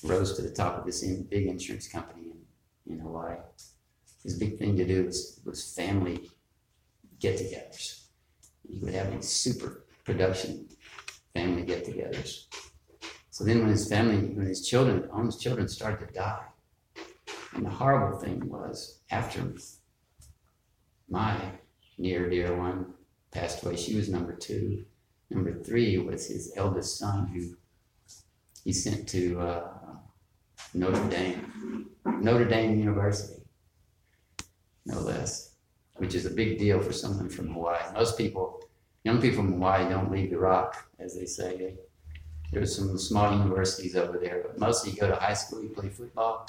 rose 0.02 0.34
to 0.34 0.42
the 0.42 0.50
top 0.50 0.78
of 0.78 0.86
this 0.86 1.02
in, 1.02 1.22
big 1.24 1.46
insurance 1.46 1.86
company 1.86 2.32
in, 2.86 2.94
in 2.94 2.98
Hawaii. 2.98 3.36
His 4.24 4.38
big 4.38 4.58
thing 4.58 4.76
to 4.76 4.84
do 4.84 5.04
was, 5.04 5.40
was 5.44 5.74
family 5.74 6.30
get-togethers. 7.20 8.06
He 8.68 8.78
would 8.80 8.94
have 8.94 9.12
these 9.12 9.28
super 9.28 9.84
production 10.04 10.68
family 11.34 11.62
get-togethers. 11.62 12.46
So 13.30 13.44
then, 13.44 13.60
when 13.60 13.68
his 13.68 13.86
family, 13.86 14.16
when 14.16 14.46
his 14.46 14.66
children, 14.66 15.10
all 15.12 15.24
his 15.24 15.36
children 15.36 15.68
started 15.68 16.08
to 16.08 16.14
die, 16.14 16.46
and 17.52 17.66
the 17.66 17.70
horrible 17.70 18.18
thing 18.18 18.48
was 18.48 19.00
after 19.10 19.52
my 21.10 21.36
near 21.98 22.30
dear 22.30 22.56
one 22.56 22.94
passed 23.30 23.62
away, 23.62 23.76
she 23.76 23.94
was 23.94 24.08
number 24.08 24.34
two. 24.34 24.86
Number 25.30 25.52
three 25.62 25.98
was 25.98 26.28
his 26.28 26.52
eldest 26.56 26.98
son, 26.98 27.26
who 27.28 27.56
he 28.64 28.72
sent 28.72 29.08
to 29.08 29.40
uh, 29.40 29.68
Notre 30.74 31.08
Dame, 31.08 31.90
Notre 32.04 32.44
Dame 32.44 32.78
University, 32.78 33.42
no 34.84 35.00
less, 35.00 35.54
which 35.96 36.14
is 36.14 36.26
a 36.26 36.30
big 36.30 36.58
deal 36.58 36.80
for 36.80 36.92
someone 36.92 37.28
from 37.28 37.52
Hawaii. 37.52 37.82
Most 37.94 38.16
people, 38.16 38.62
young 39.04 39.20
people 39.20 39.38
from 39.38 39.52
Hawaii, 39.52 39.88
don't 39.88 40.10
leave 40.10 40.30
the 40.30 40.38
rock, 40.38 40.88
as 40.98 41.18
they 41.18 41.26
say. 41.26 41.74
There's 42.52 42.76
some 42.76 42.96
small 42.98 43.36
universities 43.36 43.96
over 43.96 44.18
there, 44.18 44.42
but 44.46 44.58
mostly 44.58 44.92
you 44.92 44.98
go 44.98 45.08
to 45.08 45.16
high 45.16 45.34
school, 45.34 45.62
you 45.62 45.68
play 45.70 45.88
football, 45.88 46.48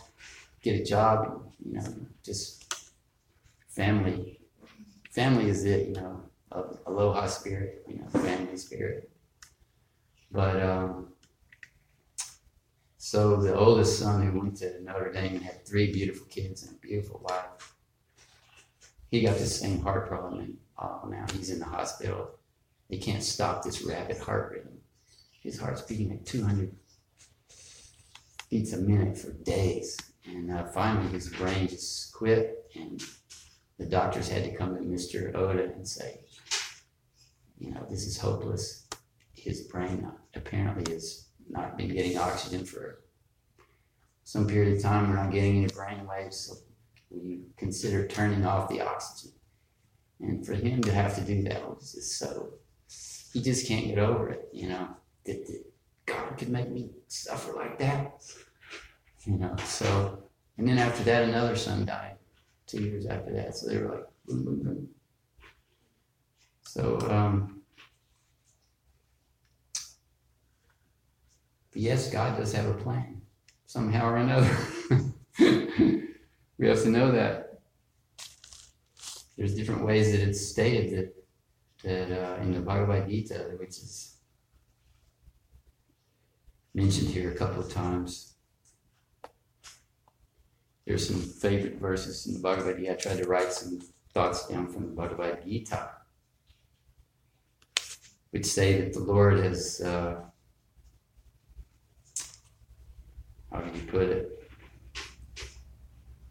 get 0.61 0.79
a 0.79 0.83
job, 0.83 1.51
you 1.65 1.73
know, 1.73 1.95
just 2.23 2.91
family. 3.69 4.39
Family 5.11 5.49
is 5.49 5.65
it, 5.65 5.87
you 5.87 5.95
know. 5.95 6.26
Aloha 6.51 7.27
spirit, 7.27 7.85
you 7.87 7.97
know, 7.97 8.07
family 8.19 8.57
spirit. 8.57 9.09
But 10.31 10.61
um, 10.61 11.07
so 12.97 13.37
the 13.37 13.55
oldest 13.55 13.99
son 13.99 14.25
who 14.25 14.39
went 14.39 14.57
to 14.57 14.83
Notre 14.83 15.11
Dame 15.11 15.35
and 15.35 15.43
had 15.43 15.65
three 15.65 15.91
beautiful 15.91 16.27
kids 16.27 16.63
and 16.63 16.75
a 16.75 16.79
beautiful 16.79 17.21
wife, 17.23 17.73
he 19.11 19.21
got 19.21 19.37
the 19.37 19.45
same 19.45 19.81
heart 19.81 20.07
problem, 20.07 20.39
and 20.39 20.57
uh, 20.77 20.99
now 21.07 21.25
he's 21.33 21.49
in 21.49 21.59
the 21.59 21.65
hospital. 21.65 22.31
They 22.89 22.97
can't 22.97 23.23
stop 23.23 23.63
this 23.63 23.83
rapid 23.83 24.17
heart 24.17 24.51
rhythm. 24.51 24.79
His 25.41 25.59
heart's 25.59 25.81
beating 25.81 26.11
at 26.11 26.25
200 26.25 26.75
beats 28.49 28.73
a 28.73 28.77
minute 28.77 29.17
for 29.17 29.31
days, 29.31 29.97
and 30.25 30.51
uh, 30.51 30.65
finally 30.65 31.07
his 31.07 31.29
brain 31.29 31.67
just 31.67 32.13
quit, 32.13 32.69
and 32.75 33.01
the 33.77 33.85
doctors 33.85 34.27
had 34.27 34.43
to 34.43 34.55
come 34.55 34.75
to 34.75 34.81
Mr. 34.81 35.33
Oda 35.33 35.63
and 35.63 35.87
say, 35.87 36.19
you 37.59 37.71
know, 37.71 37.85
this 37.89 38.05
is 38.05 38.17
hopeless. 38.17 38.87
His 39.33 39.61
brain 39.61 40.09
apparently 40.35 40.91
has 40.93 41.27
not 41.49 41.77
been 41.77 41.93
getting 41.93 42.17
oxygen 42.17 42.65
for 42.65 43.03
some 44.23 44.47
period 44.47 44.75
of 44.75 44.83
time. 44.83 45.09
We're 45.09 45.15
not 45.15 45.31
getting 45.31 45.57
any 45.57 45.67
brain 45.67 46.05
waves, 46.07 46.37
so 46.37 46.55
we 47.09 47.41
consider 47.55 48.07
turning 48.07 48.45
off 48.45 48.69
the 48.69 48.81
oxygen. 48.81 49.31
And 50.19 50.45
for 50.45 50.53
him 50.53 50.81
to 50.81 50.91
have 50.91 51.15
to 51.15 51.21
do 51.21 51.43
that 51.43 51.67
was 51.67 51.93
just 51.93 52.17
so, 52.17 52.53
he 53.33 53.41
just 53.41 53.67
can't 53.67 53.87
get 53.87 53.99
over 53.99 54.29
it, 54.29 54.49
you 54.51 54.67
know, 54.69 54.87
that, 55.25 55.45
that 55.47 55.63
God 56.05 56.37
could 56.37 56.49
make 56.49 56.69
me 56.69 56.89
suffer 57.07 57.53
like 57.53 57.77
that. 57.79 58.21
You 59.25 59.37
know, 59.37 59.55
so, 59.63 60.23
and 60.57 60.67
then 60.67 60.77
after 60.77 61.03
that, 61.03 61.23
another 61.23 61.55
son 61.55 61.85
died 61.85 62.15
two 62.65 62.81
years 62.81 63.05
after 63.05 63.33
that. 63.33 63.55
So 63.55 63.67
they 63.67 63.77
were 63.77 63.89
like, 63.89 64.05
boom, 64.25 64.43
boom, 64.45 64.63
boom. 64.63 64.89
So, 66.67 66.99
um, 67.09 67.61
yes, 71.73 72.11
God 72.11 72.37
does 72.37 72.51
have 72.51 72.65
a 72.65 72.73
plan 72.73 73.21
somehow 73.67 74.09
or 74.09 74.17
another. 74.17 74.57
we 75.39 76.67
have 76.67 76.83
to 76.83 76.89
know 76.89 77.11
that. 77.13 77.61
There's 79.37 79.55
different 79.55 79.85
ways 79.85 80.11
that 80.11 80.19
it's 80.19 80.45
stated 80.45 80.91
that 80.97 81.13
that 81.83 82.11
uh, 82.11 82.41
in 82.41 82.51
the 82.51 82.59
Bhagavad 82.59 83.07
Gita, 83.07 83.55
which 83.59 83.69
is 83.69 84.17
mentioned 86.73 87.09
here 87.09 87.31
a 87.31 87.35
couple 87.35 87.61
of 87.61 87.71
times. 87.71 88.33
There's 90.85 91.07
some 91.07 91.21
favorite 91.21 91.79
verses 91.79 92.27
in 92.27 92.33
the 92.33 92.39
Bhagavad 92.39 92.77
Gita. 92.77 92.91
I 92.91 92.95
tried 92.95 93.19
to 93.19 93.27
write 93.27 93.53
some 93.53 93.79
thoughts 94.13 94.47
down 94.47 94.67
from 94.67 94.87
the 94.87 94.91
Bhagavad 94.91 95.45
Gita, 95.45 95.91
which 98.31 98.45
say 98.45 98.81
that 98.81 98.93
the 98.93 98.99
Lord 98.99 99.39
has, 99.39 99.81
uh, 99.81 100.21
how 103.51 103.59
do 103.59 103.79
you 103.79 103.85
put 103.87 104.09
it? 104.09 104.49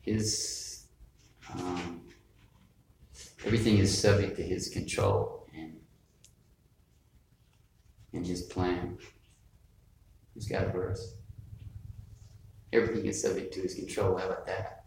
His, 0.03 0.87
um, 1.53 2.03
everything 3.45 3.79
is 3.79 3.97
subject 3.97 4.37
to 4.37 4.43
His 4.43 4.69
control 4.69 5.49
and, 5.55 5.81
and 8.13 8.27
His 8.27 8.43
plan. 8.43 8.99
Who's 10.35 10.47
got 10.47 10.65
a 10.65 10.69
verse? 10.69 11.15
Everything 12.73 13.07
is 13.07 13.23
subject 13.23 13.55
to 13.55 13.61
his 13.63 13.75
control. 13.75 14.19
How 14.19 14.27
about 14.27 14.47
that? 14.47 14.85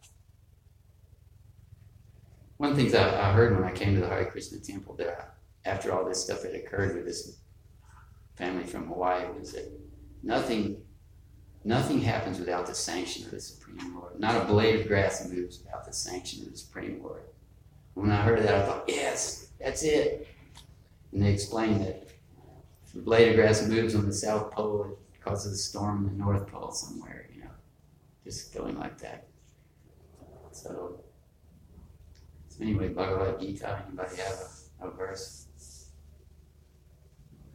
One 2.58 2.70
of 2.70 2.76
the 2.76 2.84
things 2.84 2.94
I, 2.94 3.30
I 3.30 3.32
heard 3.32 3.56
when 3.56 3.64
I 3.64 3.72
came 3.72 3.96
to 3.96 4.02
the 4.02 4.08
Hare 4.08 4.26
Krishna 4.26 4.60
temple 4.60 4.96
that 4.98 5.08
I, 5.08 5.24
after 5.66 5.92
all 5.92 6.06
this 6.06 6.24
stuff 6.24 6.42
that 6.44 6.56
occurred 6.56 6.96
with 6.96 7.06
this 7.06 7.38
family 8.36 8.64
from 8.64 8.88
Hawaii 8.88 9.26
was 9.38 9.52
that 9.54 9.70
nothing 10.24 10.82
nothing 11.64 12.00
happens 12.02 12.40
without 12.40 12.66
the 12.66 12.74
sanction 12.74 13.26
of 13.26 13.32
the 13.32 13.40
Supreme 13.40 13.96
Lord. 13.96 14.20
Not 14.20 14.42
a 14.42 14.46
blade 14.46 14.80
of 14.80 14.88
grass 14.88 15.28
moves 15.30 15.60
without 15.60 15.86
the 15.86 15.94
sanction 15.94 16.44
of 16.44 16.52
the 16.52 16.58
Supreme 16.58 17.04
Lord. 17.04 17.24
When 17.96 18.12
I 18.12 18.22
heard 18.22 18.42
that, 18.44 18.56
I 18.56 18.66
thought, 18.66 18.86
yes, 18.88 19.50
that's 19.60 19.84
it. 19.84 20.28
And 21.12 21.22
they 21.22 21.34
explained 21.34 21.82
that 21.82 22.08
if 22.86 22.96
a 22.96 23.00
blade 23.00 23.30
of 23.30 23.36
grass 23.36 23.68
moves 23.68 23.94
on 23.94 24.06
the 24.06 24.14
South 24.14 24.52
Pole, 24.52 24.98
it 25.14 25.22
causes 25.22 25.54
a 25.54 25.58
storm 25.58 26.06
in 26.06 26.18
the 26.18 26.24
North 26.24 26.48
Pole 26.48 26.72
somewhere, 26.72 27.28
you 27.34 27.42
know, 27.42 27.52
just 28.24 28.54
going 28.54 28.80
like 28.80 28.98
that. 29.00 29.28
So, 30.52 31.02
so 32.48 32.64
anyway, 32.64 32.88
Bhagavad 32.88 33.40
Gita, 33.40 33.84
anybody 33.86 34.16
have 34.18 34.40
a, 34.82 34.88
a 34.88 34.92
verse? 34.92 35.49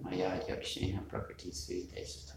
Maya 0.05 0.41
yakshena 0.49 1.01
prakriti 1.09 1.51
svideshta. 1.51 2.35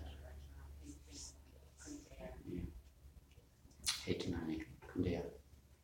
Hetanani 4.05 4.63
kundaya. 4.87 5.23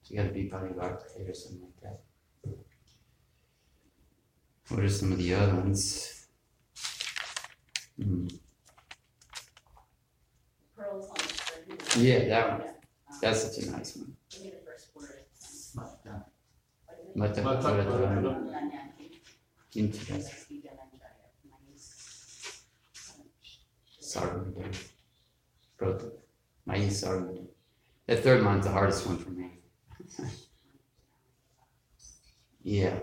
So 0.01 0.13
you 0.13 0.17
gotta 0.17 0.33
be 0.33 0.43
probably 0.45 0.71
about 0.71 1.03
or 1.03 1.33
something 1.33 1.61
like 1.61 1.81
that. 1.81 1.99
What 4.69 4.79
are 4.79 4.89
some 4.89 5.11
of 5.11 5.17
the 5.17 5.35
other 5.35 5.55
ones? 5.55 6.27
Hmm. 8.01 8.27
Pearls 10.75 11.09
on 11.09 11.15
the 11.15 11.23
string. 11.33 12.05
Yeah, 12.05 12.19
that 12.29 12.49
one. 12.49 12.61
Yeah. 12.61 12.73
That's 13.21 13.43
such 13.43 13.65
a 13.65 13.71
nice 13.71 13.97
one. 13.97 14.15
Give 14.29 14.41
me 14.43 14.51
the 14.51 14.65
first 14.65 14.95
word. 14.95 15.25
Mata. 15.75 16.25
What 16.85 16.99
is 16.99 17.07
it? 17.09 17.17
Mata. 17.17 17.41
Mata. 17.43 17.73
Mata. 20.13 20.62
Sarvada. 24.13 24.75
Prota. 25.79 26.11
Mai 26.65 26.79
Sarvada. 26.87 27.45
That 28.07 28.23
third 28.23 28.43
one's 28.43 28.65
the 28.65 28.71
hardest 28.71 29.07
one 29.07 29.17
for 29.17 29.31
me. 29.31 29.51
Yeah. 32.65 32.99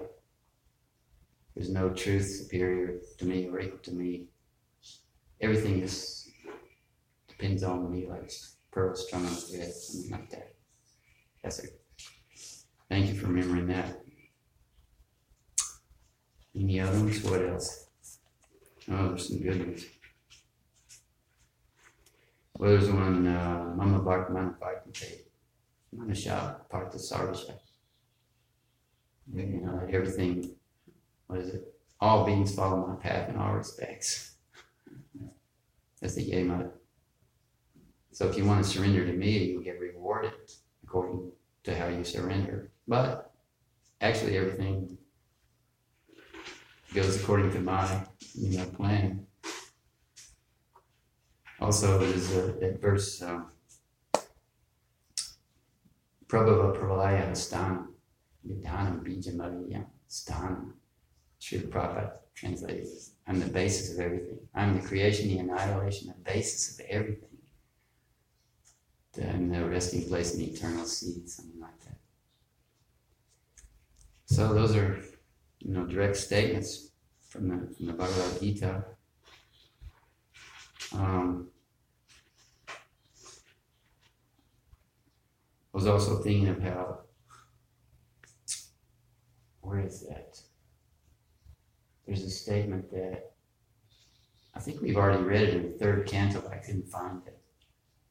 There's 1.55 1.69
no 1.71 1.91
truth 1.91 2.27
superior 2.27 3.01
to 3.19 3.25
me 3.27 3.47
or 3.47 3.61
equal 3.61 3.79
to 3.81 3.93
me. 3.93 4.29
Everything 5.41 5.83
is 5.83 6.31
depends 7.29 7.63
on 7.63 7.91
me 7.91 8.07
like 8.09 8.31
pearl 8.71 8.95
strung 8.95 9.27
on 9.27 9.33
thread, 9.33 9.71
something 9.73 10.11
like 10.13 10.31
that. 10.31 10.55
Yes, 11.45 11.57
sir. 11.59 11.69
Thank 12.89 13.09
you 13.09 13.15
for 13.15 13.27
remembering 13.27 13.67
that. 13.67 14.01
Any 16.55 16.81
other 16.81 16.99
ones? 16.99 17.23
What 17.23 17.47
else? 17.47 17.89
Oh, 18.91 19.09
there's 19.09 19.29
some 19.29 19.43
good 19.43 19.59
ones. 19.59 19.85
Well, 22.61 22.73
there's 22.73 22.91
one, 22.91 23.27
uh, 23.27 23.73
Mama 23.75 24.01
Bhakti 24.01 24.35
Mana 25.95 26.15
Shah 26.15 26.57
Partha 26.69 26.99
Sarvasha. 26.99 27.55
You 29.35 29.63
know, 29.65 29.89
everything, 29.91 30.57
what 31.27 31.39
is 31.39 31.55
it? 31.55 31.75
All 32.03 32.27
beings 32.27 32.55
follow 32.55 32.87
my 32.87 32.97
path 32.97 33.31
in 33.31 33.37
all 33.37 33.55
respects. 33.55 34.35
That's 36.03 36.17
the 36.17 36.31
Yema. 36.31 36.71
So 38.13 38.29
if 38.29 38.37
you 38.37 38.45
want 38.45 38.63
to 38.63 38.71
surrender 38.71 39.07
to 39.07 39.13
me, 39.15 39.39
you 39.39 39.65
get 39.65 39.81
rewarded 39.81 40.35
according 40.85 41.33
to 41.65 41.75
how 41.75 41.89
you 41.89 42.05
surrender. 42.05 42.73
But 42.87 43.33
actually, 44.03 44.37
everything 44.37 44.99
goes 46.93 47.23
according 47.23 47.53
to 47.53 47.61
my, 47.61 48.05
you 48.35 48.59
know, 48.59 48.67
plan. 48.67 49.27
Also, 51.61 51.99
there's 51.99 52.33
a, 52.37 52.79
verse, 52.81 53.23
um, 53.23 53.51
Prabhava 56.27 56.77
Pravalaya 56.79 57.31
Sthana, 57.33 57.87
Vidhanam 58.47 59.03
Bijamariya 59.05 59.85
Sthana. 60.09 60.73
Srila 61.41 61.69
Prabhupada 61.69 62.13
translated 62.35 62.85
this. 62.85 63.13
I'm 63.27 63.41
the 63.41 63.47
basis 63.47 63.95
of 63.95 64.01
everything. 64.01 64.39
I'm 64.55 64.81
the 64.81 64.87
creation, 64.87 65.29
the 65.29 65.39
annihilation, 65.39 66.09
the 66.09 66.33
basis 66.33 66.79
of 66.79 66.87
everything. 66.89 67.29
I'm 69.19 69.51
the 69.51 69.69
resting 69.69 70.07
place 70.07 70.35
in 70.35 70.41
the 70.41 70.53
eternal 70.53 70.85
seed, 70.85 71.29
something 71.29 71.61
like 71.61 71.79
that. 71.81 71.97
So 74.27 74.55
those 74.55 74.77
are, 74.77 75.01
you 75.59 75.73
know, 75.75 75.85
direct 75.85 76.17
statements 76.17 76.91
from 77.29 77.49
the 77.49 77.75
from 77.75 77.87
the 77.87 77.93
Bhagavad 77.93 78.41
Gita. 78.41 78.85
Um, 80.93 81.50
I 85.73 85.77
was 85.77 85.87
also 85.87 86.17
thinking 86.17 86.49
about 86.49 87.07
where 89.61 89.81
is 89.81 90.07
that? 90.09 90.41
There's 92.07 92.25
a 92.25 92.31
statement 92.31 92.91
that 92.91 93.33
I 94.55 94.59
think 94.59 94.81
we've 94.81 94.97
already 94.97 95.23
read 95.23 95.43
it 95.43 95.55
in 95.55 95.73
the 95.73 95.79
third 95.79 96.07
canto, 96.07 96.43
I 96.51 96.57
couldn't 96.57 96.89
find 96.89 97.23
it. 97.27 97.39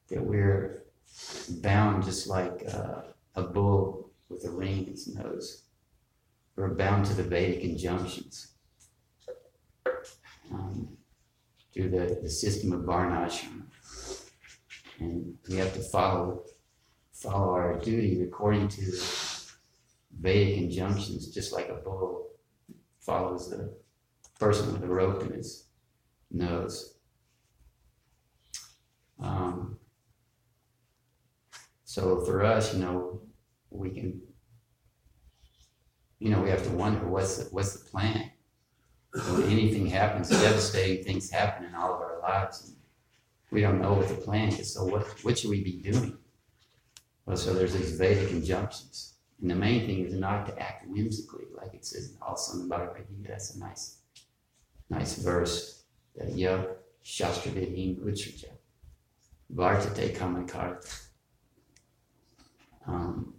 That 0.08 0.24
we're 0.24 0.84
bound 1.60 2.04
just 2.04 2.26
like 2.26 2.64
uh, 2.72 3.02
a 3.34 3.42
bull 3.42 4.10
with 4.28 4.44
a 4.46 4.50
ring 4.50 4.86
in 4.86 4.92
its 4.92 5.06
nose. 5.06 5.64
we're 6.56 6.74
bound 6.74 7.04
to 7.06 7.14
the 7.14 7.22
Vedic 7.22 7.62
injunctions 7.62 8.52
um, 10.52 10.88
through 11.74 11.90
the, 11.90 12.18
the 12.22 12.30
system 12.30 12.72
of 12.72 12.82
Varnashram. 12.82 13.64
And 14.98 15.36
we 15.48 15.56
have 15.56 15.72
to 15.74 15.80
follow 15.80 16.44
follow 17.20 17.52
our 17.52 17.78
duty 17.78 18.22
according 18.22 18.68
to 18.68 18.80
the 18.80 19.50
Vedic 20.20 20.58
injunctions, 20.58 21.28
just 21.28 21.52
like 21.52 21.68
a 21.68 21.74
bull 21.74 22.30
follows 23.00 23.50
the 23.50 23.74
person 24.38 24.72
with 24.72 24.82
a 24.82 24.86
rope 24.86 25.22
in 25.22 25.32
his 25.32 25.66
nose. 26.30 26.94
Um, 29.22 29.78
so 31.84 32.20
for 32.22 32.44
us, 32.44 32.74
you 32.74 32.80
know, 32.80 33.20
we 33.70 33.90
can, 33.90 34.20
you 36.18 36.30
know, 36.30 36.40
we 36.40 36.50
have 36.50 36.62
to 36.64 36.70
wonder 36.70 37.06
what's 37.06 37.36
the, 37.36 37.44
what's 37.54 37.74
the 37.74 37.90
plan. 37.90 38.30
When 39.12 39.42
anything 39.44 39.86
happens, 39.86 40.30
devastating 40.30 41.04
things 41.04 41.30
happen 41.30 41.66
in 41.66 41.74
all 41.74 41.94
of 41.94 42.00
our 42.00 42.20
lives. 42.22 42.74
We 43.50 43.60
don't 43.60 43.80
know 43.82 43.94
what 43.94 44.08
the 44.08 44.14
plan 44.14 44.48
is. 44.48 44.72
So 44.74 44.84
what 44.84 45.02
what 45.24 45.36
should 45.36 45.50
we 45.50 45.64
be 45.64 45.82
doing? 45.82 46.16
Well, 47.30 47.36
so 47.36 47.54
there's 47.54 47.74
these 47.74 47.92
Vedic 47.92 48.32
injunctions. 48.32 49.14
And 49.40 49.48
the 49.48 49.54
main 49.54 49.86
thing 49.86 50.04
is 50.04 50.14
not 50.14 50.46
to 50.46 50.58
act 50.60 50.88
whimsically, 50.88 51.44
like 51.56 51.72
it 51.74 51.86
says 51.86 52.16
also 52.20 52.54
in 52.54 52.62
the 52.62 52.66
Bhagavad 52.68 53.06
Gita. 53.08 53.28
That's 53.28 53.54
a 53.54 53.60
nice, 53.60 53.98
nice 54.88 55.14
verse. 55.14 55.84
That 56.16 56.36
yo 56.36 56.74
shastra 57.02 57.52
vidhim 57.52 58.00
utsraja. 58.00 58.50
Vartate 59.54 60.16
kamakarta. 60.16 60.92
Um, 62.88 63.34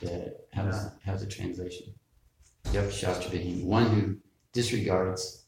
the, 0.00 0.34
how's, 0.54 0.88
how's 1.04 1.20
the 1.20 1.30
translation? 1.30 1.88
Yep, 2.72 2.90
shastra 2.90 3.32
vidhim. 3.32 3.64
One 3.64 3.86
who 3.88 4.16
disregards 4.54 5.44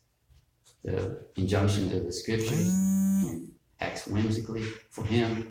the 0.85 1.25
injunctions 1.37 1.90
of 1.94 2.05
the 2.05 2.12
scriptures 2.12 2.68
and 2.68 3.51
acts 3.81 4.07
whimsically 4.07 4.64
for 4.90 5.05
him 5.05 5.49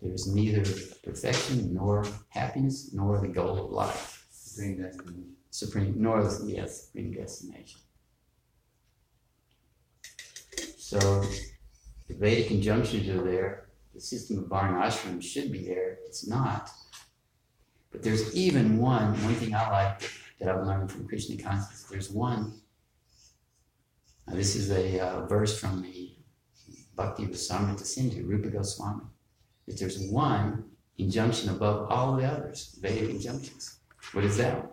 there 0.00 0.12
is 0.12 0.32
neither 0.32 0.62
perfection 1.02 1.74
nor 1.74 2.06
happiness 2.28 2.90
nor 2.92 3.20
the 3.20 3.28
goal 3.28 3.64
of 3.64 3.70
life. 3.72 4.26
Supreme 4.30 4.82
destiny. 4.82 5.24
Supreme 5.50 5.94
nor 5.96 6.22
the 6.22 6.46
yes, 6.46 6.86
supreme 6.86 7.12
destination. 7.12 7.80
So 10.76 10.98
the 12.08 12.14
Vedic 12.14 12.50
injunctions 12.50 13.08
are 13.08 13.22
there. 13.22 13.68
The 13.92 14.00
system 14.00 14.38
of 14.38 14.46
Varna 14.46 14.86
ashram 14.86 15.20
should 15.20 15.50
be 15.50 15.66
there. 15.66 15.98
It's 16.06 16.28
not. 16.28 16.70
But 17.90 18.02
there's 18.02 18.34
even 18.36 18.78
one, 18.78 19.12
one 19.24 19.34
thing 19.34 19.54
I 19.54 19.68
like 19.70 20.10
that 20.38 20.48
I've 20.48 20.66
learned 20.66 20.92
from 20.92 21.08
Krishna 21.08 21.42
consciousness. 21.42 21.86
There's 21.90 22.10
one. 22.10 22.60
Now 24.28 24.34
this 24.34 24.54
is 24.54 24.70
a 24.70 25.00
uh, 25.00 25.26
verse 25.26 25.58
from 25.58 25.82
the 25.82 26.14
Bhakti 26.94 27.26
Rasamrita 27.26 27.84
Sindhu, 27.84 28.26
Rupa 28.26 28.48
Goswami 28.48 29.04
that 29.68 29.78
there's 29.78 30.00
one 30.10 30.64
injunction 30.98 31.50
above 31.50 31.90
all 31.90 32.16
the 32.16 32.24
others, 32.24 32.76
Vedic 32.80 33.10
injunctions. 33.10 33.78
What 34.12 34.24
is 34.24 34.36
that? 34.38 34.70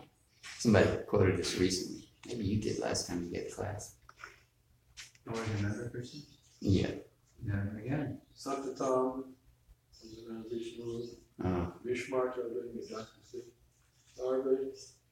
Somebody 0.59 0.87
quoted 1.07 1.37
this 1.37 1.57
recently. 1.59 2.07
Maybe 2.27 2.45
you 2.45 2.61
did 2.61 2.79
last 2.79 3.07
time 3.07 3.23
you 3.25 3.29
gave 3.31 3.53
class. 3.55 3.95
Or 5.27 5.35
another 5.59 5.89
person? 5.89 6.21
Yeah. 6.61 6.91
No, 7.43 7.55
again. 7.83 8.19
Satatam, 8.35 9.23
Vishnu, 10.49 11.03
Uh, 11.43 11.67
Vishmarta, 11.85 12.41
Vijayasi, 12.73 13.41
Sarva, 14.17 14.55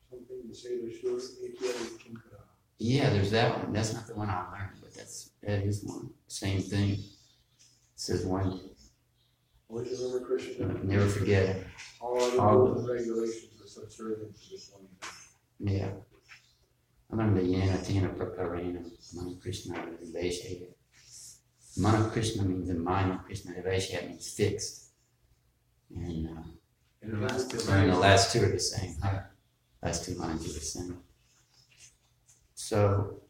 something 0.10 0.48
to 0.48 0.56
say 0.56 0.80
the 0.82 0.92
short, 1.00 1.22
Nitya, 1.42 1.74
Kinkara. 2.02 2.40
yeah, 2.80 3.10
there's 3.10 3.32
that 3.32 3.58
one. 3.60 3.74
That's 3.74 3.94
not 3.94 4.08
the 4.08 4.16
one 4.16 4.30
I 4.30 4.40
learned, 4.52 4.78
but 4.82 4.94
that's 4.94 5.32
that 5.42 5.64
is 5.64 5.84
one. 5.84 6.10
Same 6.28 6.62
thing. 6.62 6.92
It 6.92 7.00
says 7.96 8.26
one. 8.26 8.60
Always 9.74 9.90
remember 10.04 10.20
Krishna. 10.28 10.68
uh, 10.68 10.74
Never 10.84 11.08
forget 11.08 11.44
it. 11.56 11.68
All 12.00 12.22
other 12.22 12.40
All- 12.40 12.58
rules 12.60 12.78
and 12.78 12.90
regulations 12.90 13.60
are 13.64 13.68
subservient 13.68 14.36
to 14.36 14.50
this 14.52 14.72
one. 14.72 14.88
Yeah. 15.60 15.92
The 17.10 17.16
Yana 17.18 17.84
Tana 17.86 18.10
Prakarana, 18.10 18.84
Mana 19.16 19.36
Krishna 19.42 19.76
Deveshaya. 19.76 20.68
Mana 21.78 22.08
Krishna 22.12 22.44
means 22.44 22.68
the 22.68 22.76
mind 22.76 23.14
of 23.14 23.24
Krishna, 23.26 23.54
Deveshaya 23.54 24.08
means 24.10 24.30
fixed. 24.32 24.92
And 25.96 26.28
uh, 26.28 26.42
In 27.02 27.20
the 27.20 27.28
last 27.28 27.50
two 27.50 27.60
And 27.72 27.92
the 27.92 27.98
last 27.98 28.32
two 28.32 28.44
are 28.44 28.50
the 28.50 28.60
same. 28.60 28.96
Last 29.82 30.06
two 30.06 30.14
lines 30.14 30.42
are 30.46 30.54
the 30.54 30.60
same. 30.60 30.98
So, 32.54 33.23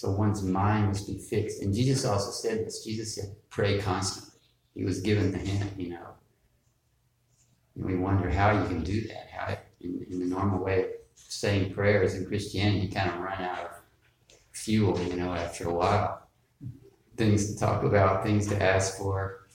so 0.00 0.10
one's 0.10 0.42
mind 0.42 0.86
must 0.86 1.06
be 1.06 1.18
fixed. 1.18 1.60
And 1.60 1.74
Jesus 1.74 2.06
also 2.06 2.30
said 2.30 2.64
this. 2.64 2.82
Jesus 2.82 3.14
said, 3.14 3.36
pray 3.50 3.78
constantly. 3.78 4.40
He 4.74 4.82
was 4.82 5.02
given 5.02 5.30
the 5.30 5.36
hint, 5.36 5.78
you 5.78 5.90
know. 5.90 6.14
And 7.76 7.84
we 7.84 7.96
wonder 7.96 8.30
how 8.30 8.50
you 8.52 8.66
can 8.66 8.82
do 8.82 9.06
that. 9.08 9.28
How, 9.30 9.58
in, 9.82 10.06
in 10.10 10.20
the 10.20 10.24
normal 10.24 10.64
way 10.64 10.84
of 10.84 10.86
saying 11.14 11.74
prayers 11.74 12.14
in 12.14 12.24
Christianity, 12.24 12.86
you 12.86 12.90
kind 12.90 13.10
of 13.10 13.20
run 13.20 13.42
out 13.42 13.58
of 13.58 13.70
fuel, 14.52 14.98
you 15.02 15.16
know, 15.16 15.34
after 15.34 15.68
a 15.68 15.74
while. 15.74 16.26
Things 17.18 17.52
to 17.52 17.58
talk 17.58 17.82
about, 17.82 18.24
things 18.24 18.46
to 18.46 18.62
ask 18.62 18.96
for. 18.96 19.48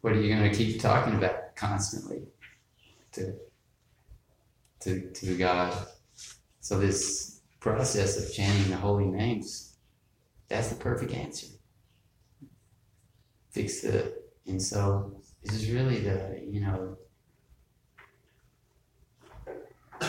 What 0.00 0.14
are 0.14 0.20
you 0.22 0.34
going 0.34 0.50
to 0.50 0.56
keep 0.56 0.80
talking 0.80 1.14
about 1.16 1.54
constantly 1.56 2.22
to, 3.12 3.34
to, 4.80 5.10
to 5.10 5.36
God? 5.36 5.76
So 6.62 6.78
this 6.78 7.39
process 7.60 8.16
of 8.18 8.32
chanting 8.34 8.70
the 8.70 8.76
holy 8.76 9.04
names, 9.04 9.74
that's 10.48 10.68
the 10.68 10.74
perfect 10.74 11.12
answer. 11.12 11.46
Fix 13.50 13.82
the, 13.82 14.14
and 14.46 14.60
so 14.60 15.12
this 15.42 15.54
is 15.54 15.70
really 15.70 16.00
the, 16.00 16.40
you 16.42 16.60
know, 16.60 16.96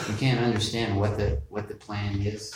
we 0.08 0.16
can't 0.16 0.40
understand 0.40 0.98
what 0.98 1.18
the 1.18 1.42
what 1.50 1.68
the 1.68 1.76
plan 1.76 2.22
is, 2.22 2.56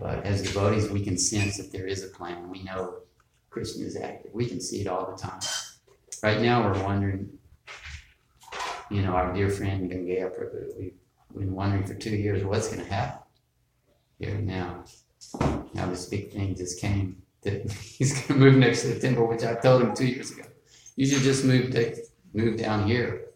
but 0.00 0.24
as 0.24 0.42
devotees, 0.42 0.90
we 0.90 1.04
can 1.04 1.16
sense 1.16 1.56
that 1.58 1.70
there 1.70 1.86
is 1.86 2.02
a 2.02 2.08
plan. 2.08 2.50
We 2.50 2.64
know 2.64 3.02
Krishna 3.50 3.86
is 3.86 3.96
active. 3.96 4.32
We 4.34 4.46
can 4.46 4.60
see 4.60 4.80
it 4.80 4.88
all 4.88 5.12
the 5.12 5.16
time. 5.16 5.40
Right 6.24 6.40
now, 6.40 6.64
we're 6.64 6.82
wondering, 6.82 7.38
you 8.90 9.02
know, 9.02 9.12
our 9.12 9.32
dear 9.32 9.48
friend 9.48 9.88
Gangaya 9.88 10.30
Prabhu, 10.36 10.76
we've 10.76 10.92
been 11.46 11.54
wondering 11.54 11.84
for 11.84 11.94
two 11.94 12.16
years 12.16 12.42
what's 12.44 12.68
going 12.68 12.84
to 12.84 12.92
happen 12.92 13.23
here 14.18 14.38
now. 14.38 14.84
Now, 15.74 15.86
this 15.86 16.06
big 16.06 16.32
thing 16.32 16.54
just 16.54 16.80
came 16.80 17.22
that 17.42 17.70
he's 17.72 18.12
going 18.12 18.26
to 18.26 18.34
move 18.34 18.56
next 18.56 18.82
to 18.82 18.88
the 18.88 19.00
temple, 19.00 19.28
which 19.28 19.42
I 19.44 19.54
told 19.54 19.82
him 19.82 19.94
two 19.94 20.06
years 20.06 20.30
ago. 20.30 20.44
You 20.96 21.06
should 21.06 21.22
just 21.22 21.44
move 21.44 21.70
to, 21.72 21.96
move 22.32 22.58
down 22.58 22.86
here. 22.86 23.26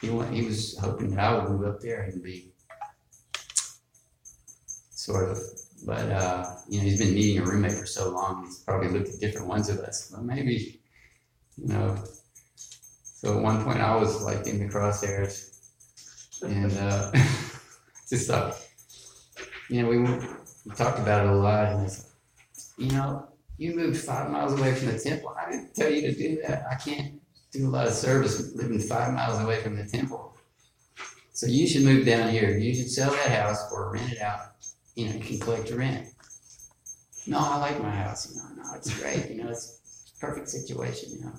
He, 0.00 0.10
wa- 0.10 0.26
he 0.26 0.42
was 0.42 0.78
hoping 0.78 1.10
that 1.10 1.20
I 1.20 1.34
would 1.36 1.50
move 1.50 1.66
up 1.66 1.80
there 1.80 2.02
and 2.02 2.22
be 2.22 2.52
sort 4.90 5.30
of, 5.30 5.38
but 5.84 6.10
uh, 6.10 6.46
you 6.68 6.78
know, 6.78 6.84
he's 6.84 6.98
been 6.98 7.14
needing 7.14 7.42
a 7.42 7.44
roommate 7.44 7.72
for 7.72 7.86
so 7.86 8.10
long. 8.10 8.44
He's 8.46 8.60
probably 8.60 8.88
looked 8.88 9.10
at 9.10 9.20
different 9.20 9.48
ones 9.48 9.68
of 9.68 9.78
us. 9.80 10.10
Well, 10.12 10.22
maybe 10.22 10.80
you 11.56 11.68
know. 11.68 12.02
So 12.54 13.36
at 13.36 13.42
one 13.42 13.62
point 13.64 13.80
I 13.80 13.96
was 13.96 14.22
like 14.22 14.46
in 14.46 14.58
the 14.58 14.72
crosshairs, 14.72 15.58
and 16.42 16.72
uh, 16.78 17.12
just 18.08 18.28
thought, 18.28 18.56
you 19.68 19.82
know, 19.82 19.88
we, 19.88 19.98
we 19.98 20.74
talked 20.74 20.98
about 20.98 21.26
it 21.26 21.30
a 21.30 21.34
lot, 21.34 21.72
and 21.72 21.86
it's, 21.86 22.10
you 22.78 22.90
know, 22.90 23.28
you 23.56 23.74
moved 23.74 24.00
five 24.00 24.30
miles 24.30 24.58
away 24.58 24.74
from 24.74 24.88
the 24.88 24.98
temple. 24.98 25.34
I 25.38 25.50
didn't 25.50 25.74
tell 25.74 25.90
you 25.90 26.02
to 26.02 26.14
do 26.14 26.42
that. 26.42 26.64
I 26.70 26.74
can't 26.74 27.20
do 27.52 27.68
a 27.68 27.70
lot 27.70 27.86
of 27.86 27.92
service 27.92 28.54
living 28.54 28.80
five 28.80 29.12
miles 29.14 29.40
away 29.40 29.62
from 29.62 29.76
the 29.76 29.84
temple. 29.84 30.34
So 31.32 31.46
you 31.46 31.66
should 31.66 31.84
move 31.84 32.04
down 32.06 32.30
here. 32.30 32.56
You 32.56 32.74
should 32.74 32.90
sell 32.90 33.10
that 33.10 33.30
house 33.30 33.72
or 33.72 33.92
rent 33.92 34.12
it 34.12 34.20
out. 34.20 34.40
You 34.96 35.06
know, 35.06 35.14
you 35.14 35.20
can 35.20 35.40
collect 35.40 35.68
your 35.68 35.78
rent. 35.78 36.08
No, 37.26 37.38
I 37.38 37.58
like 37.58 37.80
my 37.80 37.90
house. 37.90 38.30
You 38.30 38.40
know, 38.40 38.62
no, 38.62 38.74
it's 38.76 38.96
great. 39.00 39.30
You 39.30 39.42
know, 39.42 39.50
it's 39.50 40.14
perfect 40.20 40.48
situation. 40.48 41.10
You 41.12 41.24
know. 41.24 41.32